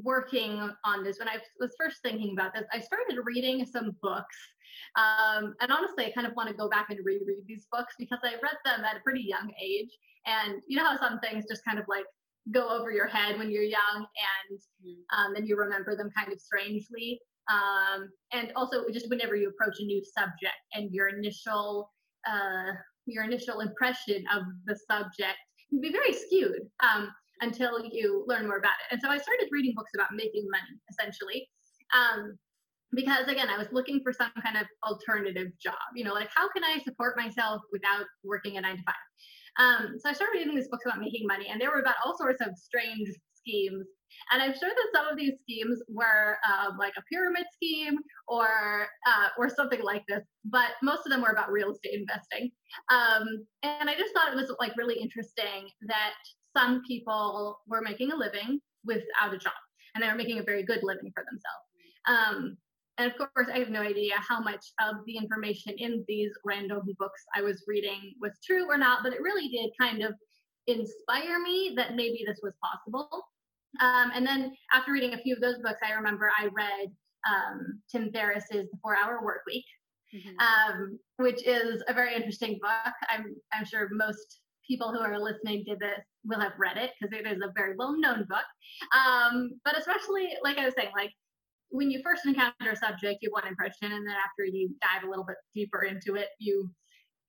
[0.03, 4.37] working on this, when I was first thinking about this, I started reading some books.
[4.97, 8.19] Um, and honestly, I kind of want to go back and reread these books because
[8.23, 9.91] I read them at a pretty young age.
[10.27, 12.05] And you know how some things just kind of like
[12.53, 15.19] go over your head when you're young and mm-hmm.
[15.19, 17.21] um, then you remember them kind of strangely.
[17.49, 21.93] Um, and also just whenever you approach a new subject and your initial
[22.29, 22.73] uh,
[23.07, 25.39] your initial impression of the subject
[25.71, 26.63] can be very skewed.
[26.81, 28.95] Um, until you learn more about it.
[28.95, 31.49] And so I started reading books about making money, essentially.
[31.95, 32.39] Um,
[32.93, 35.75] because again, I was looking for some kind of alternative job.
[35.95, 38.95] You know, like how can I support myself without working a nine to five?
[39.59, 42.17] Um, so I started reading these books about making money, and they were about all
[42.17, 43.87] sorts of strange schemes.
[44.33, 48.89] And I'm sure that some of these schemes were um, like a pyramid scheme or
[49.07, 52.51] uh, or something like this, but most of them were about real estate investing.
[52.91, 56.15] Um, and I just thought it was like really interesting that
[56.57, 59.53] some people were making a living without a job
[59.95, 61.67] and they were making a very good living for themselves.
[62.09, 62.57] Um,
[62.99, 66.83] and of course, I have no idea how much of the information in these random
[66.99, 70.15] books I was reading was true or not, but it really did kind of
[70.67, 73.09] inspire me that maybe this was possible.
[73.81, 76.89] Um, and then after reading a few of those books, I remember I read
[77.29, 79.65] um, Tim Ferriss's The Four Hour Work Week,
[80.15, 80.39] mm-hmm.
[80.39, 82.95] um, which is a very interesting book.
[83.11, 87.17] I'm, I'm sure most people who are listening to this will have read it because
[87.19, 88.45] it is a very well known book.
[88.95, 91.13] Um, but especially, like I was saying, like
[91.71, 95.07] when you first encounter a subject, you have one impression, and then after you dive
[95.07, 96.71] a little bit deeper into it, you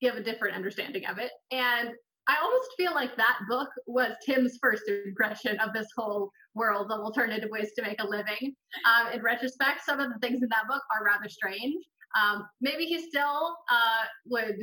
[0.01, 1.31] give a different understanding of it.
[1.51, 1.89] And
[2.27, 6.99] I almost feel like that book was Tim's first impression of this whole world of
[6.99, 8.53] alternative ways to make a living.
[8.85, 11.83] Um, in retrospect, some of the things in that book are rather strange.
[12.21, 14.57] Um, maybe he still uh, would,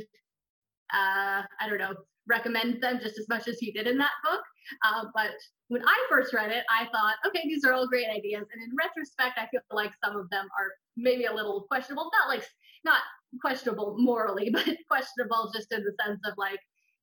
[0.93, 1.95] uh, I don't know,
[2.29, 4.43] recommend them just as much as he did in that book.
[4.85, 5.35] Uh, but
[5.69, 8.45] when I first read it, I thought, okay, these are all great ideas.
[8.53, 12.11] And in retrospect, I feel like some of them are maybe a little questionable.
[12.21, 12.45] Not like
[12.85, 13.01] not
[13.41, 16.61] questionable morally, but questionable just in the sense of like,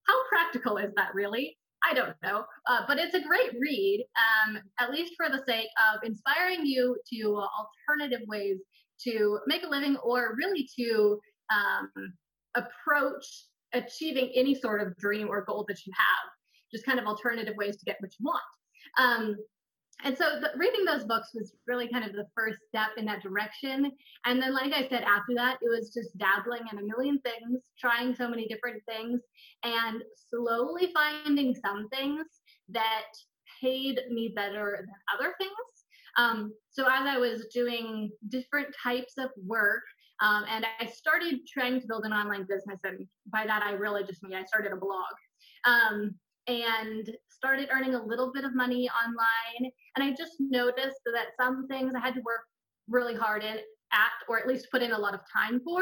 [0.08, 1.58] how practical is that really?
[1.84, 5.68] I don't know, uh, but it's a great read, um, at least for the sake
[5.92, 8.58] of inspiring you to uh, alternative ways
[9.04, 11.20] to make a living or really to
[11.52, 12.14] um,
[12.56, 13.26] approach
[13.74, 16.32] achieving any sort of dream or goal that you have,
[16.72, 18.42] just kind of alternative ways to get what you want.
[18.98, 19.36] Um,
[20.04, 23.22] and so the, reading those books was really kind of the first step in that
[23.22, 23.92] direction.
[24.26, 27.62] And then, like I said, after that, it was just dabbling in a million things,
[27.80, 29.22] trying so many different things,
[29.64, 32.26] and slowly finding some things
[32.70, 33.06] that
[33.62, 35.52] paid me better than other things.
[36.18, 39.84] Um, so as I was doing different types of work,
[40.22, 42.80] um, and I started trying to build an online business.
[42.84, 45.14] And by that, I really just mean I started a blog
[45.66, 46.14] um,
[46.48, 49.72] and started earning a little bit of money online.
[49.96, 52.42] And I just noticed that some things I had to work
[52.88, 53.58] really hard in
[53.94, 55.82] at, or at least put in a lot of time for,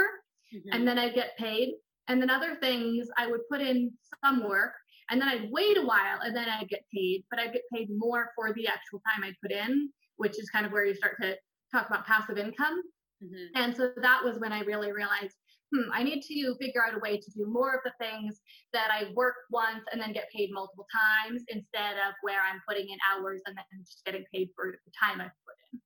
[0.54, 0.70] mm-hmm.
[0.72, 1.74] and then I'd get paid.
[2.08, 3.92] And then other things I would put in
[4.24, 4.74] some work
[5.12, 7.90] and then I'd wait a while and then I'd get paid, but I'd get paid
[7.96, 11.18] more for the actual time I'd put in, which is kind of where you start
[11.22, 11.36] to
[11.72, 12.82] talk about passive income.
[13.24, 13.62] Mm-hmm.
[13.62, 15.36] And so that was when I really realized,
[15.74, 18.40] hmm, I need to figure out a way to do more of the things
[18.74, 22.90] that I work once and then get paid multiple times instead of where I'm putting
[22.90, 25.80] in hours and then just getting paid for the time I've put in.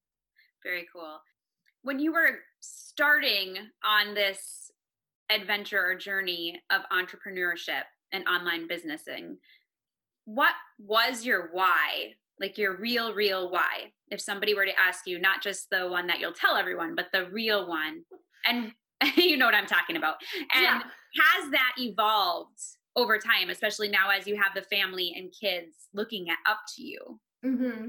[0.63, 1.19] Very cool.
[1.81, 4.71] When you were starting on this
[5.29, 9.37] adventure or journey of entrepreneurship and online businessing,
[10.25, 12.13] what was your why?
[12.39, 13.91] Like your real, real why?
[14.13, 17.07] if somebody were to ask you not just the one that you'll tell everyone but
[17.11, 18.03] the real one
[18.45, 18.71] and
[19.15, 20.15] you know what i'm talking about
[20.55, 20.79] and yeah.
[20.79, 22.59] has that evolved
[22.95, 26.83] over time especially now as you have the family and kids looking at up to
[26.83, 27.87] you mm-hmm.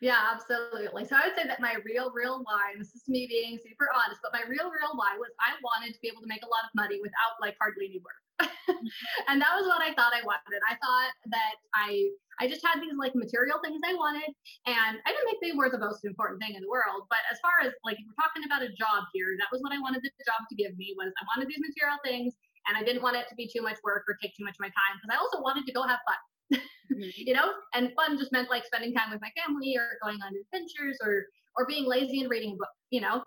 [0.00, 3.58] yeah absolutely so i would say that my real real why this is me being
[3.62, 6.42] super honest but my real real why was i wanted to be able to make
[6.42, 8.18] a lot of money without like hardly any work
[9.28, 10.60] and that was what I thought I wanted.
[10.68, 14.28] I thought that I I just had these like material things I wanted,
[14.68, 17.08] and I didn't think they were the most important thing in the world.
[17.08, 19.80] But as far as like we're talking about a job here, that was what I
[19.80, 22.36] wanted the job to give me was I wanted these material things,
[22.68, 24.62] and I didn't want it to be too much work or take too much of
[24.68, 26.20] my time because I also wanted to go have fun.
[26.52, 27.00] Mm-hmm.
[27.16, 30.32] you know, and fun just meant like spending time with my family or going on
[30.52, 31.24] adventures or
[31.56, 33.22] or being lazy and reading a book, you know.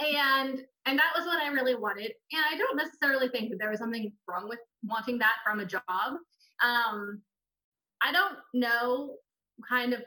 [0.00, 2.12] And and that was what I really wanted.
[2.32, 5.66] And I don't necessarily think that there was something wrong with wanting that from a
[5.66, 5.82] job.
[6.62, 7.20] Um,
[8.02, 9.16] I don't know
[9.68, 10.02] kind of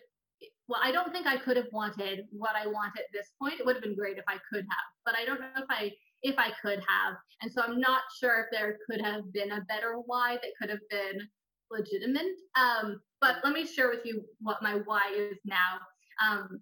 [0.68, 3.60] well, I don't think I could have wanted what I want at this point.
[3.60, 5.92] It would have been great if I could have, but I don't know if I
[6.22, 7.16] if I could have.
[7.42, 10.70] And so I'm not sure if there could have been a better why that could
[10.70, 11.28] have been
[11.74, 12.36] legitimate.
[12.56, 15.80] Um, but let me share with you what my why is now.
[16.26, 16.62] Um,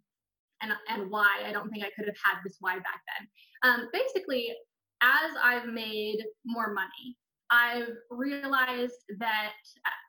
[0.61, 3.27] and, and why I don't think I could have had this why back then.
[3.63, 4.53] Um, basically,
[5.01, 7.17] as I've made more money,
[7.49, 9.53] I've realized that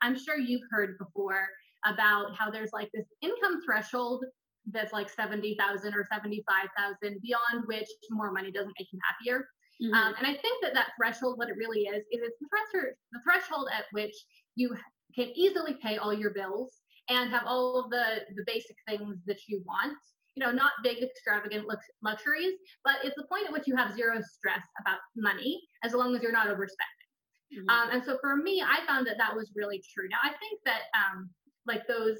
[0.02, 1.48] I'm sure you've heard before
[1.84, 4.24] about how there's like this income threshold
[4.70, 9.48] that's like 70,000 or 75,000 beyond which more money doesn't make you happier.
[9.82, 9.94] Mm-hmm.
[9.94, 12.94] Um, and I think that that threshold, what it really is, is it's the, threshold,
[13.10, 14.14] the threshold at which
[14.54, 14.76] you
[15.14, 16.72] can easily pay all your bills
[17.08, 19.96] and have all of the, the basic things that you want.
[20.34, 23.94] You know, not big, extravagant lux- luxuries, but it's the point at which you have
[23.94, 27.02] zero stress about money as long as you're not overspending.
[27.52, 27.68] Mm-hmm.
[27.68, 30.08] Um, and so for me, I found that that was really true.
[30.08, 31.28] Now, I think that um,
[31.66, 32.16] like those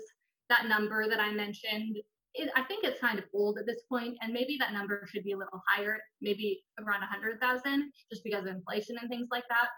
[0.51, 1.97] that number that I mentioned,
[2.35, 5.25] it, I think it's kind of old at this point, and maybe that number should
[5.25, 9.69] be a little higher, maybe around 100,000, just because of inflation and things like that.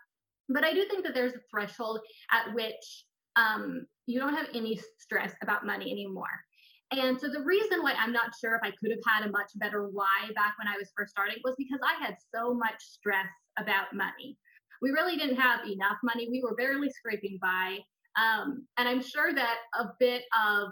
[0.49, 3.05] But I do think that there's a threshold at which
[3.37, 6.45] um, you don't have any stress about money anymore.
[6.93, 9.51] And so the reason why I'm not sure if I could have had a much
[9.57, 13.27] better why back when I was first starting was because I had so much stress
[13.59, 14.39] about money.
[14.83, 16.29] We really didn't have enough money.
[16.31, 17.79] We were barely scraping by.
[18.17, 20.69] Um, and I'm sure that a bit of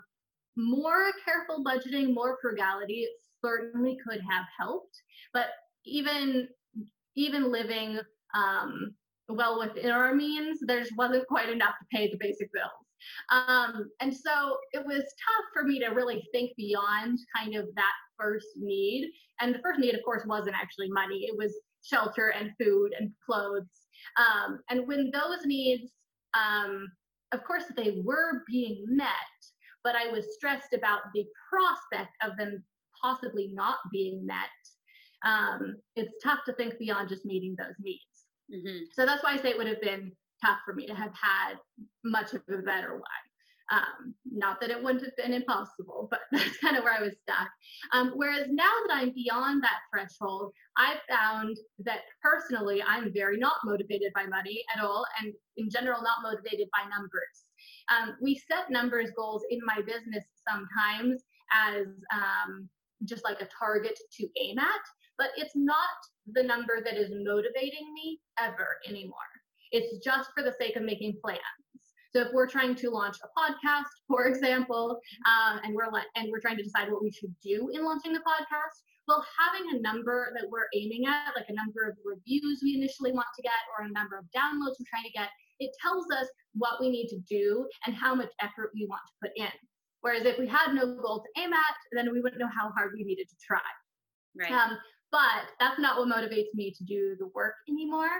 [0.56, 3.08] more careful budgeting, more frugality
[3.44, 4.96] certainly could have helped.
[5.32, 5.46] But
[5.84, 6.48] even
[7.14, 7.98] even living
[8.34, 8.94] um,
[9.28, 12.70] well within our means, there wasn't quite enough to pay the basic bills.
[13.30, 17.92] Um, and so it was tough for me to really think beyond kind of that
[18.18, 19.10] first need.
[19.40, 23.10] And the first need, of course, wasn't actually money, it was shelter and food and
[23.26, 23.66] clothes.
[24.16, 25.90] Um, and when those needs
[26.34, 26.86] um,
[27.32, 29.08] of course, they were being met,
[29.84, 32.62] but I was stressed about the prospect of them
[33.00, 34.48] possibly not being met.
[35.24, 38.00] Um, it's tough to think beyond just meeting those needs.
[38.52, 38.84] Mm-hmm.
[38.92, 40.12] So that's why I say it would have been
[40.44, 41.54] tough for me to have had
[42.04, 43.18] much of a better why.
[43.70, 47.14] Um, not that it wouldn't have been impossible, but that's kind of where I was
[47.22, 47.48] stuck.
[47.92, 53.56] Um, whereas now that I'm beyond that threshold, I found that personally, I'm very not
[53.64, 57.46] motivated by money at all, and in general, not motivated by numbers.
[57.90, 62.68] Um, we set numbers goals in my business sometimes as um,
[63.04, 64.80] just like a target to aim at,
[65.18, 65.78] but it's not
[66.32, 69.16] the number that is motivating me ever anymore.
[69.70, 71.40] It's just for the sake of making plans.
[72.14, 76.30] So if we're trying to launch a podcast, for example, um, and we're le- and
[76.30, 78.76] we're trying to decide what we should do in launching the podcast,
[79.08, 83.12] well, having a number that we're aiming at, like a number of reviews we initially
[83.12, 86.28] want to get, or a number of downloads we're trying to get, it tells us
[86.54, 89.52] what we need to do and how much effort we want to put in.
[90.02, 92.92] Whereas if we had no goal to aim at, then we wouldn't know how hard
[92.94, 93.60] we needed to try.
[94.38, 94.50] Right.
[94.50, 94.76] Um,
[95.12, 98.10] but that's not what motivates me to do the work anymore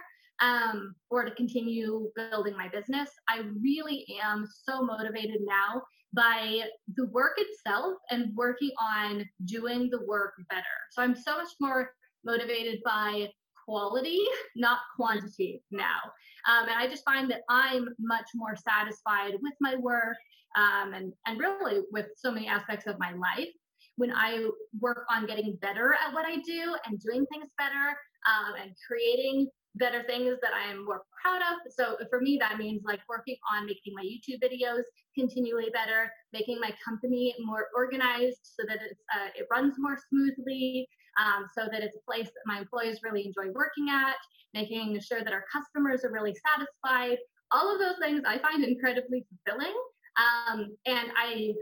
[0.40, 3.08] um, or to continue building my business.
[3.28, 5.82] I really am so motivated now
[6.14, 10.64] by the work itself and working on doing the work better.
[10.90, 11.90] So I'm so much more
[12.24, 13.28] motivated by
[13.64, 14.20] quality,
[14.54, 16.00] not quantity now.
[16.46, 20.16] Um, and I just find that I'm much more satisfied with my work
[20.56, 23.48] um, and, and really with so many aspects of my life
[23.96, 24.48] when I
[24.80, 29.48] work on getting better at what I do and doing things better um, and creating
[29.76, 31.72] better things that I am more proud of.
[31.72, 34.82] So for me, that means like working on making my YouTube videos
[35.16, 40.86] continually better, making my company more organized so that it's uh, it runs more smoothly,
[41.18, 44.16] um, so that it's a place that my employees really enjoy working at,
[44.54, 47.18] making sure that our customers are really satisfied.
[47.50, 49.74] All of those things I find incredibly fulfilling,
[50.16, 51.54] um, and I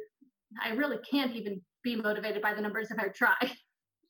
[0.62, 3.52] I really can't even be motivated by the numbers if I try.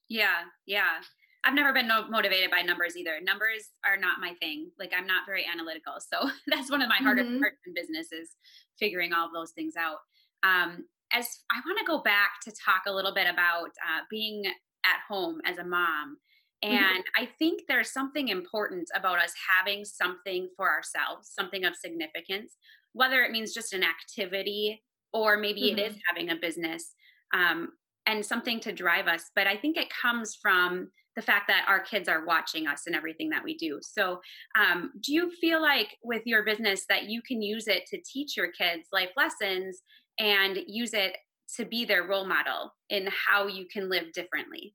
[0.09, 0.99] Yeah, yeah.
[1.45, 3.19] I've never been no- motivated by numbers either.
[3.23, 4.71] Numbers are not my thing.
[4.79, 5.95] Like I'm not very analytical.
[5.99, 7.05] So that's one of my mm-hmm.
[7.05, 8.31] hardest parts in business is
[8.79, 9.99] figuring all those things out.
[10.43, 14.45] Um, as I want to go back to talk a little bit about uh, being
[14.85, 16.19] at home as a mom.
[16.65, 16.75] Mm-hmm.
[16.75, 17.23] And mm-hmm.
[17.23, 22.57] I think there's something important about us having something for ourselves, something of significance,
[22.93, 25.79] whether it means just an activity or maybe mm-hmm.
[25.79, 26.01] it is mm-hmm.
[26.09, 26.95] having a business
[27.35, 27.71] um,
[28.07, 29.31] and something to drive us.
[29.35, 32.95] But I think it comes from the fact that our kids are watching us and
[32.95, 33.79] everything that we do.
[33.83, 34.21] So,
[34.59, 38.37] um, do you feel like with your business that you can use it to teach
[38.37, 39.83] your kids life lessons
[40.19, 41.17] and use it
[41.57, 44.75] to be their role model in how you can live differently?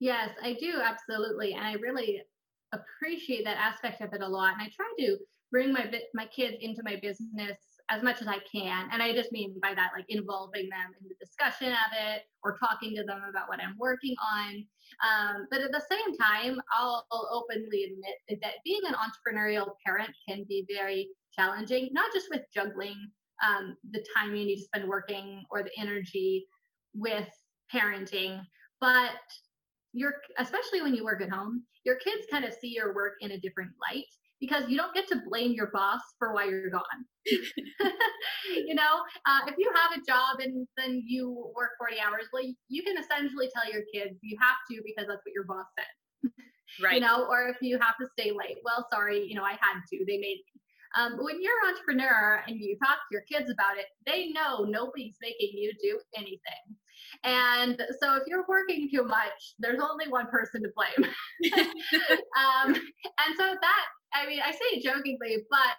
[0.00, 2.22] Yes, I do absolutely, and I really
[2.72, 4.54] appreciate that aspect of it a lot.
[4.54, 5.16] And I try to
[5.50, 7.58] bring my my kids into my business
[7.90, 8.88] as much as I can.
[8.92, 12.56] And I just mean by that, like involving them in the discussion of it or
[12.56, 14.64] talking to them about what I'm working on.
[15.04, 20.10] Um, but at the same time, I'll, I'll openly admit that being an entrepreneurial parent
[20.28, 23.10] can be very challenging, not just with juggling
[23.44, 26.46] um, the time you need to spend working or the energy
[26.94, 27.28] with
[27.74, 28.40] parenting,
[28.80, 29.10] but
[29.92, 33.32] you're especially when you work at home, your kids kind of see your work in
[33.32, 34.06] a different light
[34.40, 37.04] because you don't get to blame your boss for why you're gone.
[38.66, 42.42] you know, uh, if you have a job and then you work 40 hours, well,
[42.68, 46.30] you can essentially tell your kids you have to because that's what your boss said.
[46.80, 46.94] Right.
[46.94, 49.82] you know, or if you have to stay late, well, sorry, you know, I had
[49.90, 50.04] to.
[50.06, 50.44] They made me.
[50.96, 54.62] Um, when you're an entrepreneur and you talk to your kids about it, they know
[54.62, 56.76] nobody's making you do anything.
[57.24, 61.10] And so if you're working too much, there's only one person to blame.
[61.54, 63.84] um, and so that,
[64.14, 65.76] I mean, I say jokingly, but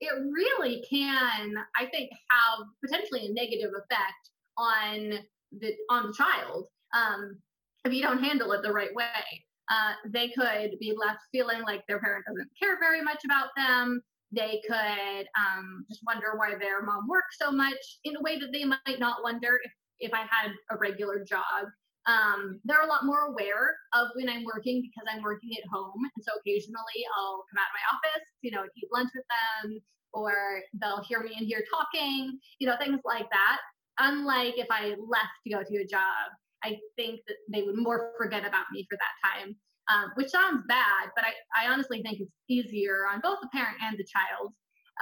[0.00, 5.18] it really can, I think, have potentially a negative effect on
[5.52, 6.66] the on the child
[6.96, 7.38] um,
[7.84, 9.44] if you don't handle it the right way.
[9.70, 14.00] Uh, they could be left feeling like their parent doesn't care very much about them.
[14.32, 18.50] They could um, just wonder why their mom works so much in a way that
[18.52, 21.66] they might not wonder if if I had a regular job.
[22.06, 26.00] Um, they're a lot more aware of when I'm working because I'm working at home.
[26.16, 29.78] And so occasionally I'll come out of my office, you know, eat lunch with them,
[30.14, 33.58] or they'll hear me in here talking, you know, things like that.
[33.98, 36.32] Unlike if I left to go to a job,
[36.64, 39.56] I think that they would more forget about me for that time,
[39.92, 41.32] um, which sounds bad, but I,
[41.64, 44.52] I honestly think it's easier on both the parent and the child.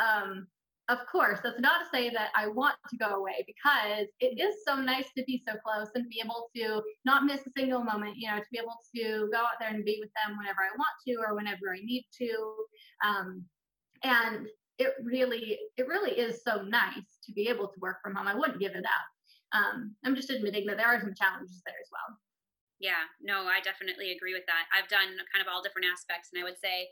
[0.03, 0.47] Um,
[0.89, 4.63] of course, that's not to say that I want to go away because it is
[4.67, 8.15] so nice to be so close and be able to not miss a single moment,
[8.17, 10.77] you know, to be able to go out there and be with them whenever I
[10.77, 12.55] want to or whenever I need to.
[13.05, 13.45] Um,
[14.05, 14.47] and
[14.79, 18.29] it really, it really is so nice to be able to work from home.
[18.29, 19.59] I wouldn't give it up.
[19.59, 22.17] Um, I'm just admitting that there are some challenges there as well.
[22.79, 24.69] Yeah, no, I definitely agree with that.
[24.71, 26.87] I've done kind of all different aspects, and I would say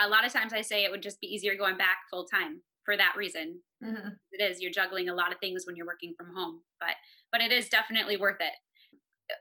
[0.00, 2.62] a lot of times I say it would just be easier going back full time
[2.84, 3.60] for that reason.
[3.82, 4.08] Mm-hmm.
[4.32, 6.96] It is you're juggling a lot of things when you're working from home, but
[7.32, 8.52] but it is definitely worth it.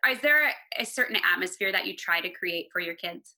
[0.09, 3.35] Is there a certain atmosphere that you try to create for your kids?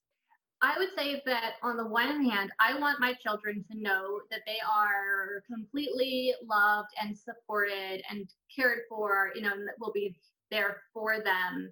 [0.61, 4.41] I would say that on the one hand, I want my children to know that
[4.47, 10.15] they are completely loved and supported and cared for, you know, and that will be
[10.51, 11.71] there for them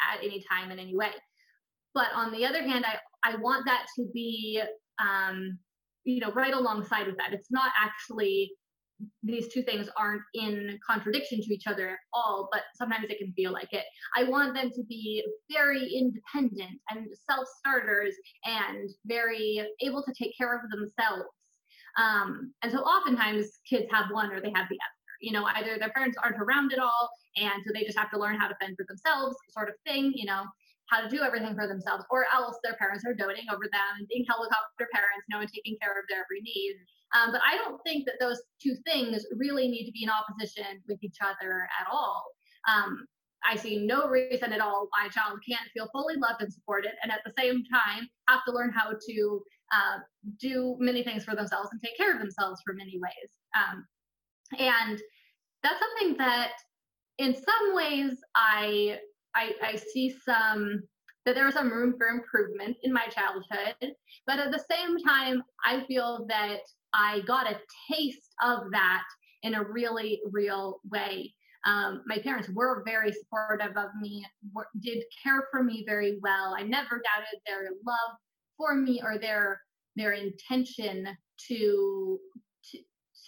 [0.00, 1.10] at any time in any way.
[1.92, 4.62] But on the other hand, I, I want that to be
[5.00, 5.58] um,
[6.04, 7.32] you know right alongside with that.
[7.32, 8.52] It's not actually
[9.22, 13.32] these two things aren't in contradiction to each other at all but sometimes it can
[13.32, 13.84] feel like it.
[14.16, 20.54] I want them to be very independent and self-starters and very able to take care
[20.54, 21.30] of themselves.
[21.98, 25.00] Um, and so oftentimes kids have one or they have the other.
[25.20, 28.18] You know either their parents aren't around at all and so they just have to
[28.18, 30.44] learn how to fend for themselves sort of thing you know
[30.90, 34.08] how to do everything for themselves, or else their parents are doting over them and
[34.08, 36.74] being helicopter parents, you know, and taking care of their every need.
[37.14, 40.82] Um, but I don't think that those two things really need to be in opposition
[40.88, 42.24] with each other at all.
[42.68, 43.06] Um,
[43.42, 46.92] I see no reason at all why a child can't feel fully loved and supported,
[47.02, 49.98] and at the same time have to learn how to uh,
[50.38, 53.30] do many things for themselves and take care of themselves for many ways.
[53.56, 53.86] Um,
[54.58, 55.00] and
[55.62, 56.52] that's something that,
[57.18, 58.98] in some ways, I
[59.34, 60.82] I, I see some
[61.26, 63.94] that there was some room for improvement in my childhood.
[64.26, 66.60] But at the same time, I feel that
[66.94, 67.60] I got a
[67.92, 69.04] taste of that
[69.42, 71.34] in a really real way.
[71.66, 74.24] Um, my parents were very supportive of me,
[74.54, 76.54] were, did care for me very well.
[76.56, 78.16] I never doubted their love
[78.56, 79.60] for me or their
[79.96, 81.06] their intention
[81.48, 82.18] to
[82.70, 82.78] to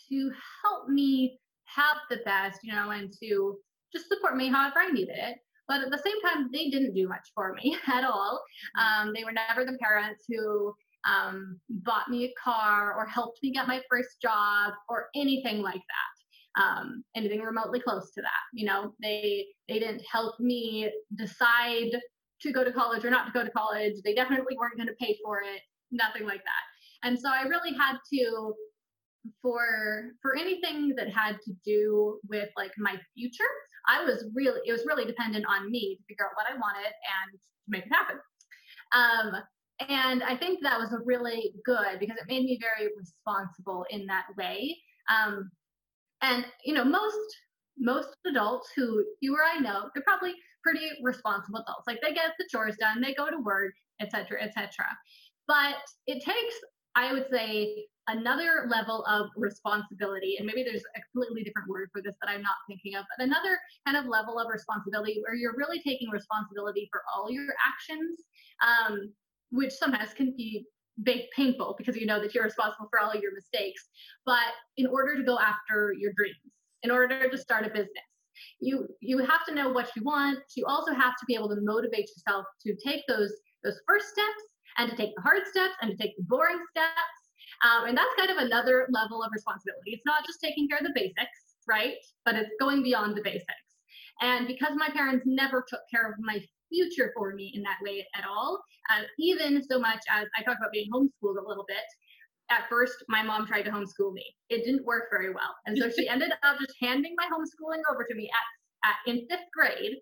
[0.09, 0.32] to
[0.64, 3.59] help me have the best, you know, and to
[3.92, 5.36] just support me however I needed it.
[5.68, 8.42] But at the same time, they didn't do much for me at all.
[8.78, 13.52] Um, they were never the parents who um, bought me a car or helped me
[13.52, 16.62] get my first job or anything like that.
[16.62, 18.42] Um, anything remotely close to that.
[18.52, 21.92] You know, they they didn't help me decide
[22.42, 23.94] to go to college or not to go to college.
[24.04, 25.62] They definitely weren't going to pay for it.
[25.90, 27.08] Nothing like that.
[27.08, 28.54] And so I really had to
[29.40, 33.44] for for anything that had to do with like my future
[33.88, 36.86] I was really, it was really dependent on me to figure out what I wanted
[36.86, 38.16] and to make it happen.
[38.94, 39.42] Um,
[39.88, 44.06] and I think that was a really good because it made me very responsible in
[44.06, 44.76] that way.
[45.10, 45.50] Um,
[46.22, 47.16] and you know, most
[47.78, 51.86] most adults who you or I know, they're probably pretty responsible adults.
[51.86, 54.68] Like they get the chores done, they go to work, etc., etc.
[55.48, 55.76] But
[56.06, 56.54] it takes,
[56.94, 62.03] I would say, another level of responsibility, and maybe there's a completely different word for
[62.03, 65.57] this that I'm not thinking of, but another kind of level of responsibility where you're
[65.57, 68.20] really taking responsibility for all your actions,
[68.66, 69.12] um,
[69.50, 70.66] which sometimes can be
[71.03, 73.88] big painful because you know that you're responsible for all your mistakes.
[74.26, 76.36] But in order to go after your dreams,
[76.82, 77.88] in order to start a business,
[78.61, 80.38] you you have to know what you want.
[80.57, 83.32] You also have to be able to motivate yourself to take those
[83.64, 84.42] those first steps
[84.78, 87.21] and to take the hard steps and to take the boring steps.
[87.62, 89.92] Um, and that's kind of another level of responsibility.
[89.92, 91.94] It's not just taking care of the basics, right?
[92.24, 93.46] But it's going beyond the basics.
[94.20, 96.42] And because my parents never took care of my
[96.72, 98.60] future for me in that way at all,
[98.90, 101.84] uh, even so much as I talked about being homeschooled a little bit.
[102.50, 104.24] At first, my mom tried to homeschool me.
[104.50, 105.54] It didn't work very well.
[105.66, 109.26] And so she ended up just handing my homeschooling over to me at, at in
[109.28, 109.96] fifth grade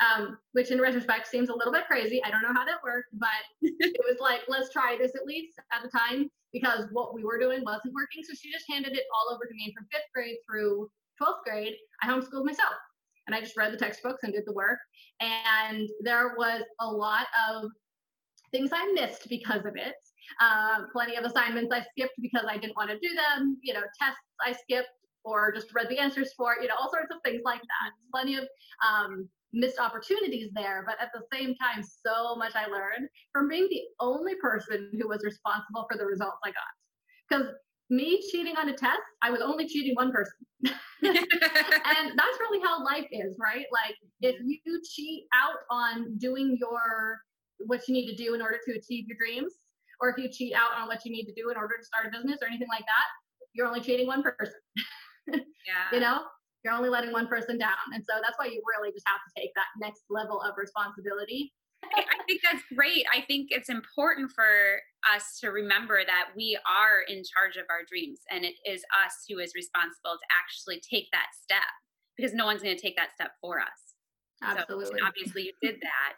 [0.00, 2.22] um, which in retrospect seems a little bit crazy.
[2.24, 3.28] I don't know how that worked, but
[3.62, 7.38] it was like, let's try this at least at the time because what we were
[7.38, 8.22] doing wasn't working.
[8.24, 9.64] So she just handed it all over to me.
[9.66, 10.90] And from fifth grade through
[11.20, 12.74] 12th grade, I homeschooled myself.
[13.26, 14.78] And I just read the textbooks and did the work.
[15.20, 17.70] And there was a lot of
[18.52, 19.94] things I missed because of it.
[20.40, 23.58] Uh, plenty of assignments I skipped because I didn't want to do them.
[23.62, 24.88] You know, tests I skipped
[25.24, 26.56] or just read the answers for.
[26.60, 27.90] You know, all sorts of things like that.
[28.12, 28.44] Plenty of
[28.86, 33.68] um, missed opportunities there, but at the same time, so much I learned from being
[33.70, 36.74] the only person who was responsible for the results I got.
[37.28, 37.54] Because
[37.90, 40.36] me cheating on a test, I was only cheating one person.
[40.64, 43.66] and that's really how life is, right?
[43.72, 47.20] Like if you cheat out on doing your
[47.66, 49.54] what you need to do in order to achieve your dreams,
[50.00, 52.06] or if you cheat out on what you need to do in order to start
[52.06, 53.06] a business or anything like that,
[53.52, 54.52] you're only cheating one person.
[55.28, 55.40] yeah.
[55.92, 56.22] You know?
[56.64, 57.92] You're only letting one person down.
[57.92, 61.52] And so that's why you really just have to take that next level of responsibility.
[61.96, 63.04] I think that's great.
[63.12, 64.80] I think it's important for
[65.14, 69.12] us to remember that we are in charge of our dreams and it is us
[69.28, 71.68] who is responsible to actually take that step
[72.16, 73.94] because no one's going to take that step for us.
[74.42, 74.98] Absolutely.
[74.98, 76.16] So obviously you did that.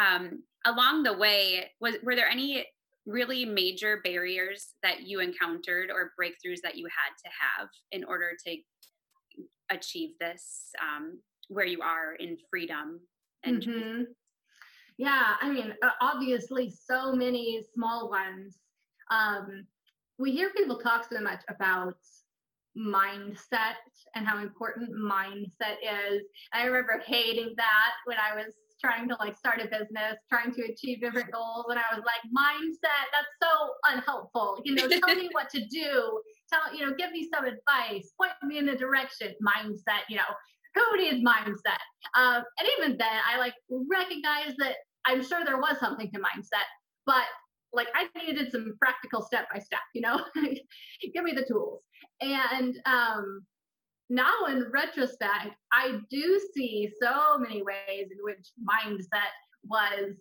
[0.00, 2.66] Um, along the way, was were there any
[3.06, 8.30] really major barriers that you encountered or breakthroughs that you had to have in order
[8.46, 8.56] to
[9.70, 13.00] achieve this um, where you are in freedom
[13.44, 14.02] and mm-hmm.
[14.98, 18.58] yeah i mean obviously so many small ones.
[19.10, 19.66] Um,
[20.18, 21.96] we hear people talk so much about
[22.76, 23.76] mindset
[24.14, 26.22] and how important mindset is.
[26.52, 30.62] I remember hating that when i was trying to like start a business trying to
[30.62, 34.60] achieve different goals and i was like mindset that's so unhelpful.
[34.64, 36.20] You know tell me what to do
[36.54, 40.22] tell, you know, give me some advice, point me in the direction, mindset, you know,
[40.74, 41.80] who needs mindset?
[42.16, 44.74] Um, and even then, I like recognize that
[45.06, 46.66] I'm sure there was something to mindset,
[47.06, 47.24] but
[47.72, 50.20] like I needed some practical step by step, you know,
[51.14, 51.82] give me the tools.
[52.20, 53.42] And um,
[54.10, 59.32] now in retrospect, I do see so many ways in which mindset
[59.64, 60.14] was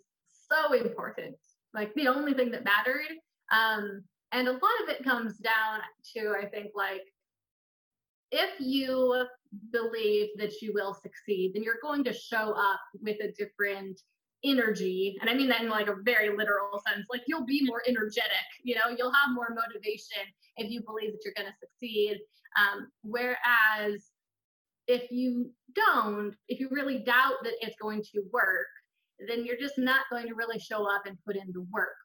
[0.51, 1.36] so important,
[1.73, 3.11] like the only thing that mattered.
[3.51, 4.03] Um,
[4.34, 5.79] and a lot of it comes down
[6.15, 7.03] to, I think, like,
[8.31, 9.25] if you
[9.71, 14.01] believe that you will succeed, then you're going to show up with a different
[14.43, 15.15] energy.
[15.21, 17.05] And I mean that in like a very literal sense.
[17.11, 18.31] Like you'll be more energetic,
[18.63, 20.23] you know, you'll have more motivation
[20.57, 22.19] if you believe that you're going to succeed.
[22.57, 24.09] Um, whereas
[24.88, 28.67] if you don't, if you really doubt that it's going to work,
[29.27, 31.95] then you're just not going to really show up and put in the work.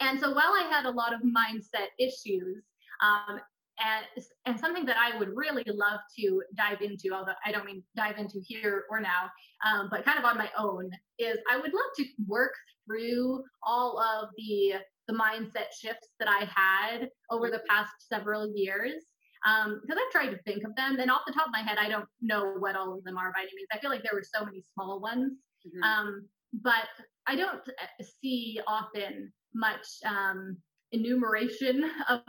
[0.00, 2.64] And so while I had a lot of mindset issues,
[3.02, 3.40] um,
[3.82, 7.82] and, and something that I would really love to dive into, although I don't mean
[7.96, 9.30] dive into here or now,
[9.66, 12.54] um, but kind of on my own, is I would love to work
[12.86, 14.74] through all of the
[15.08, 19.02] the mindset shifts that I had over the past several years.
[19.44, 21.78] Um, because I've tried to think of them, and off the top of my head,
[21.80, 23.68] I don't know what all of them are by any means.
[23.72, 25.32] I feel like there were so many small ones,
[25.66, 25.82] mm-hmm.
[25.82, 26.84] um, but
[27.26, 30.56] I don't uh, see often much um,
[30.92, 32.20] enumeration of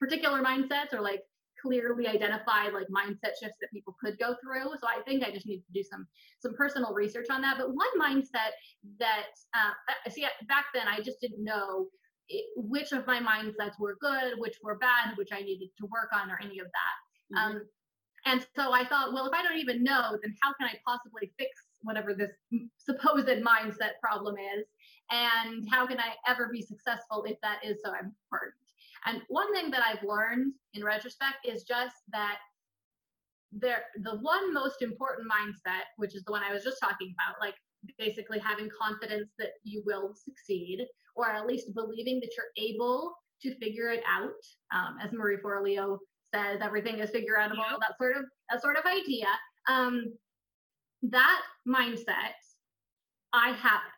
[0.00, 1.22] particular mindsets or like
[1.60, 4.70] clearly identified like mindset shifts that people could go through.
[4.80, 6.06] So I think I just need to do some
[6.40, 7.56] some personal research on that.
[7.58, 8.52] But one mindset
[9.00, 11.88] that uh, see back then I just didn't know
[12.28, 16.10] it, which of my mindsets were good, which were bad, which I needed to work
[16.12, 17.36] on, or any of that.
[17.36, 17.56] Mm-hmm.
[17.56, 17.62] Um,
[18.26, 21.32] And so I thought, well, if I don't even know, then how can I possibly
[21.38, 21.50] fix
[21.82, 22.32] whatever this
[22.76, 24.64] supposed mindset problem is?
[25.10, 28.54] And how can I ever be successful if that is so important?
[29.06, 32.38] And one thing that I've learned in retrospect is just that
[33.52, 37.40] there the one most important mindset, which is the one I was just talking about,
[37.40, 37.54] like
[37.98, 40.86] basically having confidence that you will succeed,
[41.16, 44.32] or at least believing that you're able to figure it out.
[44.74, 45.98] Um, as Marie Forleo
[46.34, 47.56] says, everything is figure outable.
[47.56, 47.76] Yeah.
[47.80, 49.28] That sort of that sort of idea.
[49.68, 50.12] Um,
[51.02, 52.34] that mindset,
[53.32, 53.97] I have it,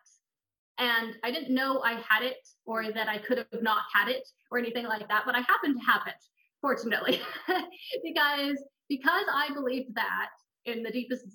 [0.81, 4.27] and I didn't know I had it, or that I could have not had it,
[4.49, 5.23] or anything like that.
[5.25, 6.21] But I happened to have it,
[6.59, 7.21] fortunately,
[8.03, 10.29] because because I believed that
[10.65, 11.25] in the deepest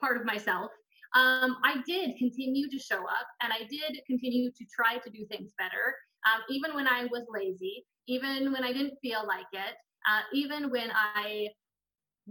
[0.00, 0.70] part of myself.
[1.14, 5.24] Um, I did continue to show up and I did continue to try to do
[5.30, 5.94] things better,
[6.28, 9.74] um, even when I was lazy, even when I didn't feel like it,
[10.06, 11.48] uh, even when I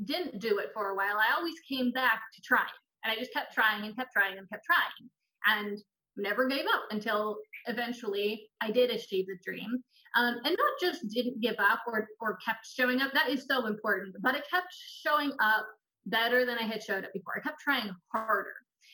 [0.05, 2.77] didn't do it for a while, I always came back to trying.
[3.03, 5.09] And I just kept trying and kept trying and kept trying
[5.47, 5.79] and
[6.17, 7.37] never gave up until
[7.67, 9.83] eventually I did achieve the dream.
[10.15, 13.67] Um, and not just didn't give up or, or kept showing up, that is so
[13.67, 14.73] important, but it kept
[15.05, 15.65] showing up
[16.07, 17.33] better than I had showed up before.
[17.37, 18.53] I kept trying harder.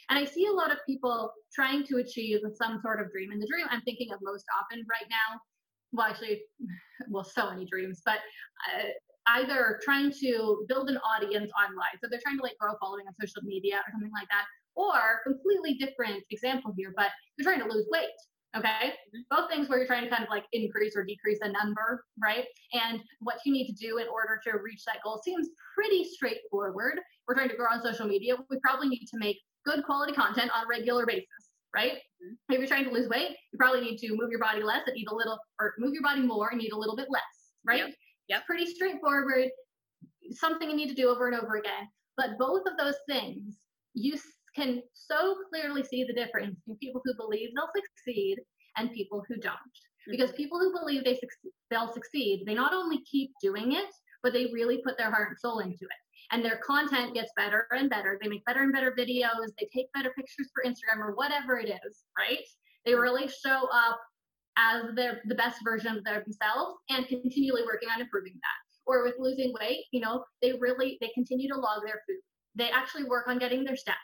[0.09, 3.31] And I see a lot of people trying to achieve some sort of dream.
[3.31, 5.39] And the dream I'm thinking of most often right now,
[5.93, 6.41] well, actually,
[7.09, 8.17] well, so many dreams, but
[8.67, 8.89] uh,
[9.27, 11.95] either trying to build an audience online.
[12.01, 14.45] So they're trying to like grow a following on social media or something like that.
[14.75, 18.09] Or completely different example here, but you're trying to lose weight.
[18.55, 18.93] Okay.
[18.93, 19.19] Mm-hmm.
[19.35, 22.45] Both things where you're trying to kind of like increase or decrease a number, right?
[22.73, 26.99] And what you need to do in order to reach that goal seems pretty straightforward.
[27.27, 28.35] We're trying to grow on social media.
[28.49, 31.25] We probably need to make good quality content on a regular basis,
[31.75, 31.93] right?
[31.93, 32.53] Mm-hmm.
[32.53, 34.97] If you're trying to lose weight, you probably need to move your body less and
[34.97, 37.21] eat a little, or move your body more and eat a little bit less,
[37.65, 37.79] right?
[37.79, 38.37] Yeah.
[38.37, 38.45] yep.
[38.45, 39.49] Pretty straightforward,
[40.31, 41.87] something you need to do over and over again.
[42.17, 43.57] But both of those things,
[43.95, 44.15] you
[44.55, 48.37] can so clearly see the difference in people who believe they'll succeed
[48.77, 49.53] and people who don't.
[49.53, 50.11] Mm-hmm.
[50.11, 51.19] Because people who believe they
[51.69, 53.89] they'll succeed, they not only keep doing it,
[54.21, 56.01] but they really put their heart and soul into it.
[56.31, 58.17] And their content gets better and better.
[58.21, 59.51] They make better and better videos.
[59.59, 62.39] They take better pictures for Instagram or whatever it is, right?
[62.85, 63.01] They mm-hmm.
[63.01, 63.99] really show up
[64.57, 68.59] as their the best version of themselves and continually working on improving that.
[68.85, 72.19] Or with losing weight, you know, they really they continue to log their food.
[72.55, 73.97] They actually work on getting their steps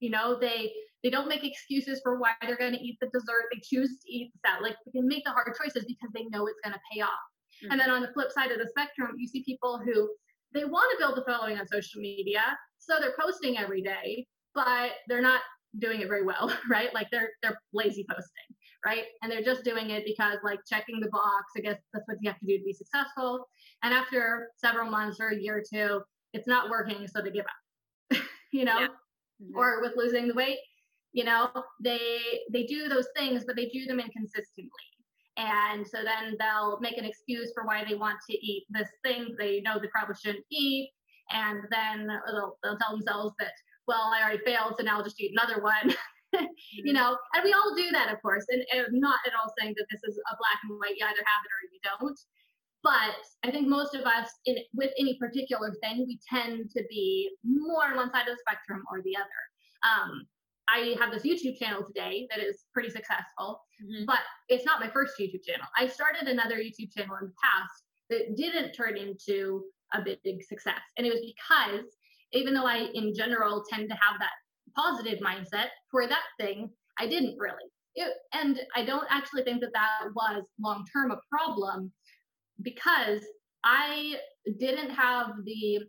[0.00, 0.72] you know, they
[1.02, 3.44] they don't make excuses for why they're going to eat the dessert.
[3.52, 4.62] They choose to eat the salad.
[4.62, 7.08] Like they make the hard choices because they know it's going to pay off.
[7.62, 7.72] Mm-hmm.
[7.72, 10.10] And then on the flip side of the spectrum, you see people who
[10.52, 12.42] they want to build a following on social media,
[12.78, 15.40] so they're posting every day, but they're not
[15.78, 16.92] doing it very well, right?
[16.92, 19.04] Like they're they're lazy posting, right?
[19.22, 21.52] And they're just doing it because like checking the box.
[21.56, 23.46] I guess that's what you have to do to be successful.
[23.82, 26.02] And after several months or a year or two,
[26.34, 28.20] it's not working, so they give up.
[28.52, 28.86] you know, yeah
[29.42, 29.56] mm-hmm.
[29.56, 30.58] or with losing the weight
[31.12, 31.50] you know
[31.82, 32.20] they
[32.52, 34.70] they do those things but they do them inconsistently.
[35.36, 39.34] And so then they'll make an excuse for why they want to eat this thing
[39.38, 40.90] they know they probably shouldn't eat.
[41.30, 43.52] And then they'll, they'll tell themselves that
[43.86, 45.94] well i already failed so now i'll just eat another one.
[46.70, 48.46] You know and we all do that of course.
[48.50, 51.26] And, and not at all saying that this is a black and white you either
[51.26, 52.18] have it or you don't
[52.82, 57.30] but I think most of us, in, with any particular thing, we tend to be
[57.44, 59.28] more on one side of the spectrum or the other.
[59.82, 60.26] Um,
[60.68, 64.04] I have this YouTube channel today that is pretty successful, mm-hmm.
[64.06, 65.66] but it's not my first YouTube channel.
[65.76, 69.64] I started another YouTube channel in the past that didn't turn into
[69.94, 70.80] a big, big success.
[70.96, 71.86] And it was because
[72.32, 74.30] even though I, in general, tend to have that
[74.76, 77.64] positive mindset for that thing, I didn't really.
[77.96, 81.90] It, and I don't actually think that that was long term a problem
[82.62, 83.22] because
[83.64, 84.16] I
[84.58, 85.80] didn't have the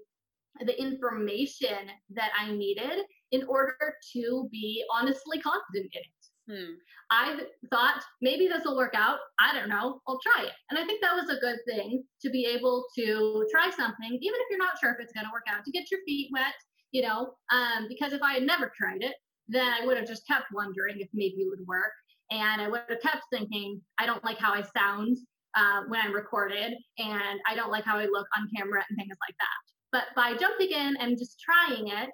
[0.65, 6.21] the information that I needed in order to be honestly confident in it.
[6.49, 6.73] Hmm.
[7.09, 9.19] I thought maybe this will work out.
[9.39, 10.01] I don't know.
[10.07, 10.51] I'll try it.
[10.69, 14.39] And I think that was a good thing to be able to try something, even
[14.39, 16.53] if you're not sure if it's going to work out, to get your feet wet,
[16.91, 19.15] you know, um, because if I had never tried it,
[19.47, 21.91] then I would have just kept wondering if maybe it would work.
[22.31, 25.17] And I would have kept thinking, I don't like how I sound
[25.55, 29.17] uh, when I'm recorded, and I don't like how I look on camera and things
[29.27, 29.71] like that.
[29.91, 32.09] But by jumping in and just trying it,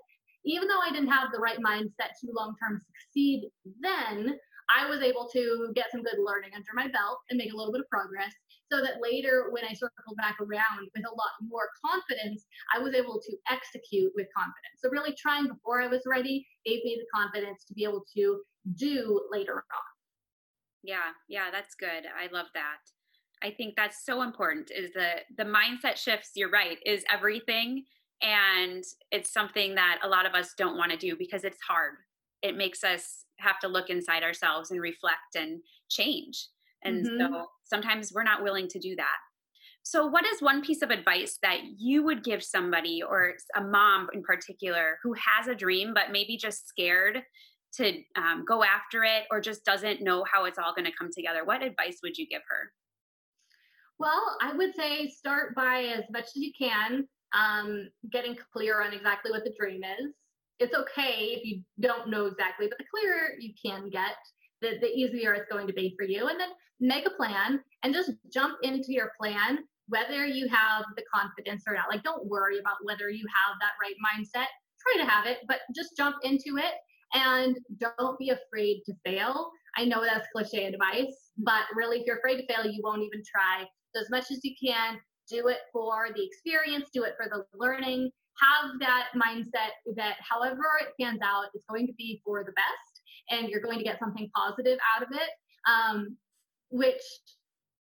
[0.45, 3.49] even though I didn't have the right mindset to long term succeed
[3.81, 4.37] then,
[4.69, 7.71] I was able to get some good learning under my belt and make a little
[7.71, 8.33] bit of progress
[8.71, 12.93] so that later when I circled back around with a lot more confidence, I was
[12.93, 14.79] able to execute with confidence.
[14.79, 18.41] So really trying before I was ready gave me the confidence to be able to
[18.75, 19.87] do later on.
[20.83, 22.03] Yeah, yeah, that's good.
[22.17, 22.79] I love that.
[23.43, 27.85] I think that's so important is the the mindset shifts, you're right, is everything.
[28.21, 31.93] And it's something that a lot of us don't want to do because it's hard.
[32.41, 36.47] It makes us have to look inside ourselves and reflect and change.
[36.83, 37.33] And mm-hmm.
[37.33, 39.17] so sometimes we're not willing to do that.
[39.83, 44.09] So, what is one piece of advice that you would give somebody or a mom
[44.13, 47.23] in particular who has a dream but maybe just scared
[47.75, 51.09] to um, go after it or just doesn't know how it's all going to come
[51.15, 51.45] together?
[51.45, 52.71] What advice would you give her?
[53.99, 58.93] Well, I would say start by as much as you can um, getting clear on
[58.93, 60.13] exactly what the dream is.
[60.59, 64.15] It's okay if you don't know exactly, but the clearer you can get,
[64.61, 66.27] the, the easier it's going to be for you.
[66.27, 71.03] And then make a plan and just jump into your plan, whether you have the
[71.13, 71.89] confidence or not.
[71.89, 74.47] Like, don't worry about whether you have that right mindset.
[74.81, 76.73] Try to have it, but just jump into it
[77.13, 79.49] and don't be afraid to fail.
[79.75, 83.21] I know that's cliche advice, but really, if you're afraid to fail, you won't even
[83.25, 83.65] try.
[83.97, 87.45] So, as much as you can, do it for the experience, do it for the
[87.57, 88.11] learning.
[88.39, 93.01] Have that mindset that however it pans out, it's going to be for the best
[93.31, 95.29] and you're going to get something positive out of it.
[95.67, 96.15] Um,
[96.69, 97.01] which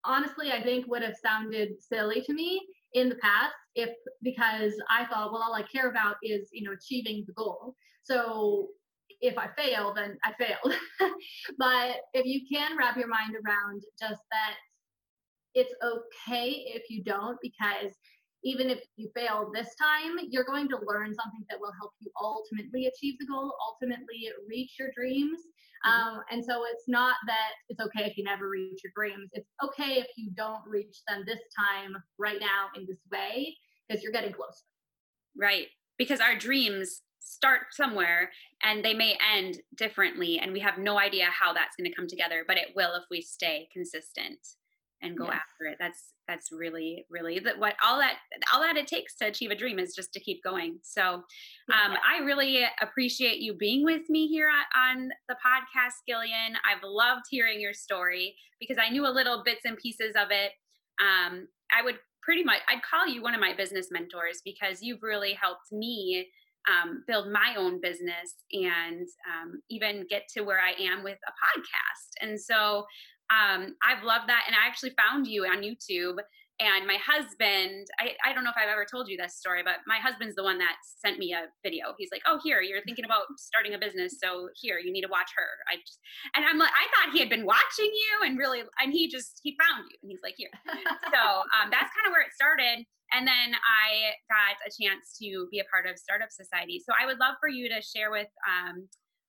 [0.05, 3.91] honestly, I think would have sounded silly to me in the past if
[4.23, 7.75] because I thought, well, all I care about is, you know, achieving the goal.
[8.05, 8.69] So
[9.21, 10.75] if I fail, then I failed.
[11.59, 14.55] but if you can wrap your mind around just that
[15.57, 17.93] it's okay if you don't, because
[18.45, 22.11] even if you fail this time, you're going to learn something that will help you
[22.23, 25.41] ultimately achieve the goal, ultimately reach your dreams.
[25.85, 25.91] Mm-hmm.
[25.91, 29.31] Um, and so it's not that it's okay if you never reach your dreams.
[29.33, 33.57] It's okay if you don't reach them this time, right now, in this way,
[33.89, 34.63] because you're getting closer.
[35.37, 35.67] Right.
[35.99, 38.31] Because our dreams start somewhere
[38.63, 42.07] and they may end differently and we have no idea how that's going to come
[42.07, 44.39] together but it will if we stay consistent
[45.03, 45.35] and go yes.
[45.35, 45.77] after it.
[45.79, 48.17] That's that's really really that what all that
[48.53, 50.79] all that it takes to achieve a dream is just to keep going.
[50.83, 56.57] So um, i really appreciate you being with me here on the podcast gillian.
[56.65, 60.53] I've loved hearing your story because i knew a little bits and pieces of it.
[61.01, 65.03] Um, i would pretty much i'd call you one of my business mentors because you've
[65.03, 66.27] really helped me
[66.69, 71.31] um, build my own business and um, even get to where I am with a
[71.31, 72.29] podcast.
[72.29, 72.87] And so
[73.31, 74.45] um, I've loved that.
[74.47, 76.19] And I actually found you on YouTube.
[76.57, 79.85] And my husband, I, I don't know if I've ever told you this story, but
[79.87, 81.93] my husband's the one that sent me a video.
[81.99, 85.13] He's like, "Oh, here, you're thinking about starting a business, so here, you need to
[85.13, 86.01] watch her." I just,
[86.33, 89.39] and I'm like, I thought he had been watching you, and really, and he just
[89.45, 90.49] he found you, and he's like, "Here."
[91.13, 91.21] so
[91.61, 95.61] um, that's kind of where it started and then I got a chance to be
[95.61, 96.83] a part of Startup Society.
[96.85, 98.89] So I would love for you to share with um,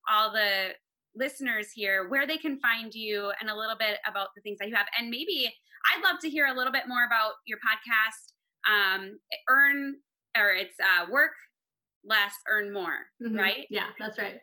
[0.10, 0.74] all the
[1.18, 4.68] listeners here where they can find you and a little bit about the things that
[4.68, 4.88] you have.
[5.00, 5.52] And maybe
[5.94, 8.34] I'd love to hear a little bit more about your podcast,
[8.68, 9.96] um, Earn,
[10.38, 11.32] or it's uh, Work
[12.04, 13.38] Less, Earn More, mm-hmm.
[13.38, 13.66] right?
[13.70, 14.40] Yeah, that's right.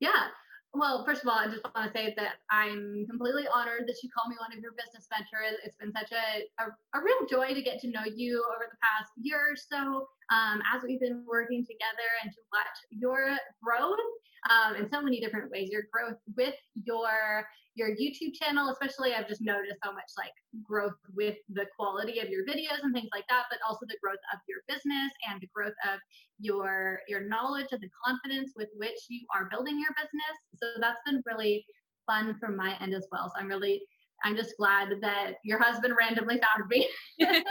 [0.00, 0.28] Yeah.
[0.74, 4.10] Well, first of all, I just want to say that I'm completely honored that you
[4.10, 5.54] call me one of your business mentors.
[5.62, 8.76] It's been such a, a, a real joy to get to know you over the
[8.82, 14.02] past year or so um, as we've been working together and to watch your growth
[14.50, 15.70] um, in so many different ways.
[15.70, 20.98] Your growth with your your YouTube channel, especially, I've just noticed how much like growth
[21.14, 24.38] with the quality of your videos and things like that, but also the growth of
[24.48, 25.98] your business and the growth of
[26.38, 30.36] your your knowledge and the confidence with which you are building your business.
[30.56, 31.64] So that's been really
[32.06, 33.28] fun from my end as well.
[33.28, 33.82] So I'm really
[34.24, 36.88] I'm just glad that your husband randomly found me.
[37.18, 37.42] yes,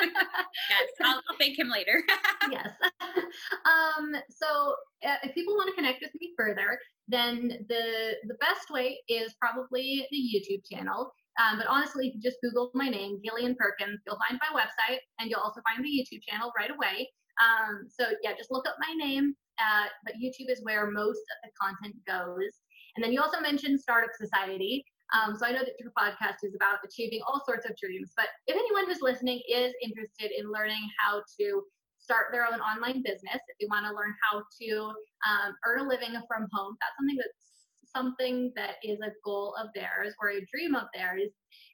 [1.02, 2.04] I'll, I'll, thank him later.
[2.52, 2.68] yes.
[3.66, 4.76] Um, so
[5.08, 9.36] uh, if people want to connect with me further, then the the best way is
[9.40, 11.14] probably the YouTube channel.
[11.40, 15.00] Um, but honestly, if you just Google my name, Gillian Perkins, you'll find my website
[15.20, 17.10] and you'll also find the YouTube channel right away.
[17.42, 19.36] Um, so yeah, just look up my name.
[19.60, 22.54] Uh, but YouTube is where most of the content goes.
[22.96, 24.86] And then you also mentioned Startup Society.
[25.12, 28.28] Um, so I know that your podcast is about achieving all sorts of dreams, but
[28.48, 31.64] if anyone who's listening is interested in learning how to
[32.00, 34.70] start their own online business, if you want to learn how to
[35.28, 37.44] um, earn a living from home, that's something that's
[37.96, 41.30] something that is a goal of theirs or a dream of theirs,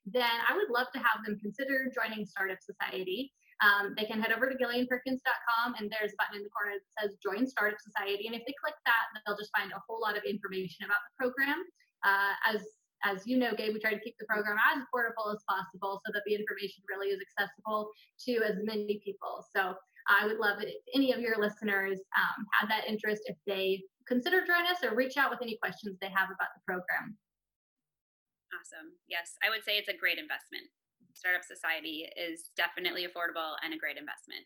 [0.06, 3.32] then I would love to have them consider joining Startup Society.
[3.60, 6.88] Um, they can head over to gillianperkins.com and there's a button in the corner that
[6.96, 8.28] says join Startup Society.
[8.28, 11.14] And if they click that, they'll just find a whole lot of information about the
[11.20, 11.60] program.
[12.00, 12.64] Uh, as
[13.04, 16.12] as you know, Gabe, we try to keep the program as affordable as possible so
[16.14, 17.92] that the information really is accessible
[18.26, 19.46] to as many people.
[19.56, 19.76] So
[20.08, 23.84] I would love it if any of your listeners um, had that interest, if they
[24.08, 27.16] consider joining us or reach out with any questions they have about the program.
[28.50, 28.98] Awesome.
[29.08, 30.66] Yes, I would say it's a great investment.
[31.14, 34.46] Startup Society is definitely affordable and a great investment.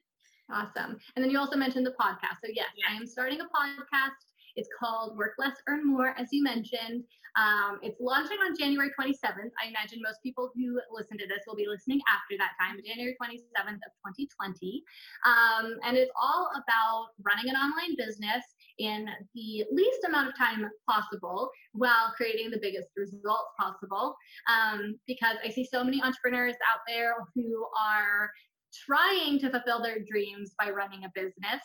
[0.51, 0.99] Awesome.
[1.15, 2.43] And then you also mentioned the podcast.
[2.43, 2.87] So, yes, yes.
[2.91, 4.19] I am starting a podcast.
[4.55, 7.03] It's called Work Less, Earn More, as you mentioned.
[7.35, 9.51] Um, it's launching on January 27th.
[9.61, 13.15] I imagine most people who listen to this will be listening after that time, January
[13.21, 14.83] 27th of 2020.
[15.25, 18.43] Um, and it's all about running an online business
[18.79, 24.15] in the least amount of time possible while creating the biggest results possible.
[24.49, 28.29] Um, because I see so many entrepreneurs out there who are
[28.85, 31.61] trying to fulfill their dreams by running a business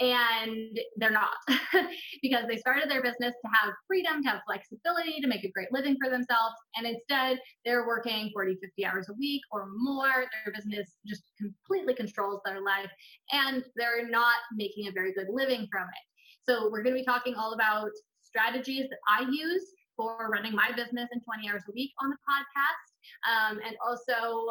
[0.00, 1.36] and they're not.
[2.22, 5.70] Because they started their business to have freedom to have flexibility to make a great
[5.70, 10.24] living for themselves and instead they're working 40 50 hours a week or more.
[10.44, 12.90] Their business just completely controls their life
[13.32, 16.50] and they're not making a very good living from it.
[16.50, 17.90] So we're going to be talking all about
[18.22, 22.16] strategies that i use for running my business in 20 hours a week on the
[22.16, 22.95] podcast
[23.26, 24.48] um, and also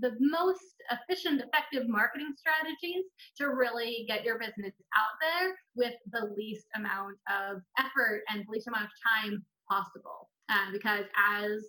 [0.00, 3.04] the most efficient, effective marketing strategies
[3.38, 8.68] to really get your business out there with the least amount of effort and least
[8.68, 10.28] amount of time possible.
[10.50, 11.62] Um, because as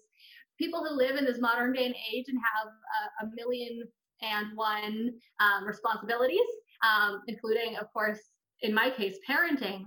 [0.59, 3.83] people who live in this modern day and age and have a, a million
[4.21, 6.39] and one um, responsibilities,
[6.83, 8.19] um, including, of course,
[8.61, 9.85] in my case, parenting,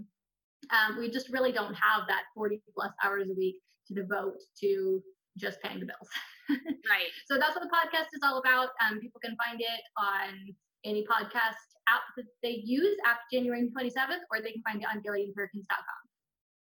[0.70, 3.56] um, we just really don't have that 40 plus hours a week
[3.88, 5.02] to devote to
[5.38, 6.08] just paying the bills.
[6.90, 7.08] right.
[7.26, 8.70] So that's what the podcast is all about.
[8.84, 14.24] Um, people can find it on any podcast app that they use after January 27th,
[14.30, 16.02] or they can find it on GillianPerkins.com.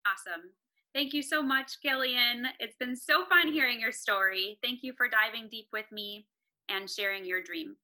[0.07, 0.49] Awesome.
[0.93, 2.47] Thank you so much, Gillian.
[2.59, 4.59] It's been so fun hearing your story.
[4.61, 6.27] Thank you for diving deep with me
[6.67, 7.75] and sharing your dream.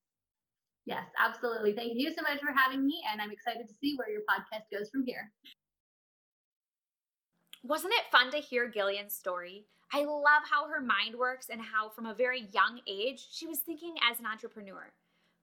[0.86, 1.74] Yes, absolutely.
[1.74, 4.64] Thank you so much for having me, and I'm excited to see where your podcast
[4.72, 5.32] goes from here.
[7.64, 9.66] Wasn't it fun to hear Gillian's story?
[9.92, 13.60] I love how her mind works and how, from a very young age, she was
[13.60, 14.92] thinking as an entrepreneur.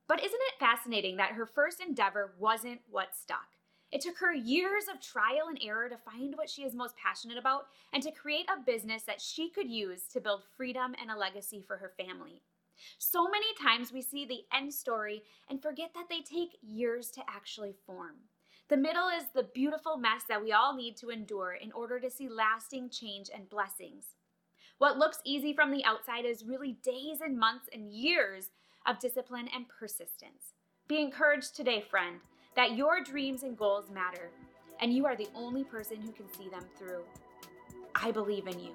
[0.06, 3.48] But isn't it fascinating that her first endeavor wasn't what stuck?
[3.90, 7.38] It took her years of trial and error to find what she is most passionate
[7.38, 11.16] about and to create a business that she could use to build freedom and a
[11.16, 12.42] legacy for her family.
[12.98, 17.22] So many times we see the end story and forget that they take years to
[17.28, 18.16] actually form.
[18.68, 22.10] The middle is the beautiful mess that we all need to endure in order to
[22.10, 24.06] see lasting change and blessings.
[24.78, 28.50] What looks easy from the outside is really days and months and years
[28.86, 30.54] of discipline and persistence.
[30.88, 32.16] Be encouraged today, friend,
[32.56, 34.30] that your dreams and goals matter,
[34.80, 37.04] and you are the only person who can see them through.
[37.94, 38.72] I believe in you.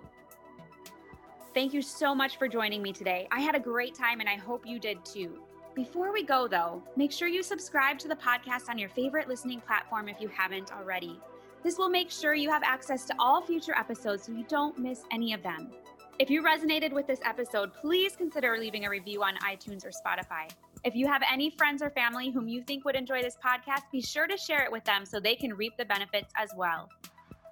[1.54, 3.28] Thank you so much for joining me today.
[3.32, 5.40] I had a great time, and I hope you did too.
[5.76, 9.62] Before we go, though, make sure you subscribe to the podcast on your favorite listening
[9.62, 11.20] platform if you haven't already.
[11.62, 15.04] This will make sure you have access to all future episodes so you don't miss
[15.12, 15.72] any of them.
[16.20, 20.50] If you resonated with this episode, please consider leaving a review on iTunes or Spotify.
[20.84, 24.02] If you have any friends or family whom you think would enjoy this podcast, be
[24.02, 26.90] sure to share it with them so they can reap the benefits as well.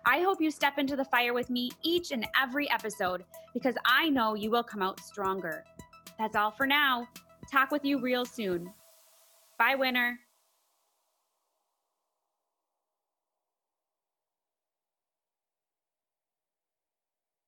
[0.05, 4.09] I hope you step into the fire with me each and every episode because I
[4.09, 5.63] know you will come out stronger.
[6.19, 7.07] That's all for now.
[7.49, 8.73] Talk with you real soon.
[9.57, 10.19] Bye, winner.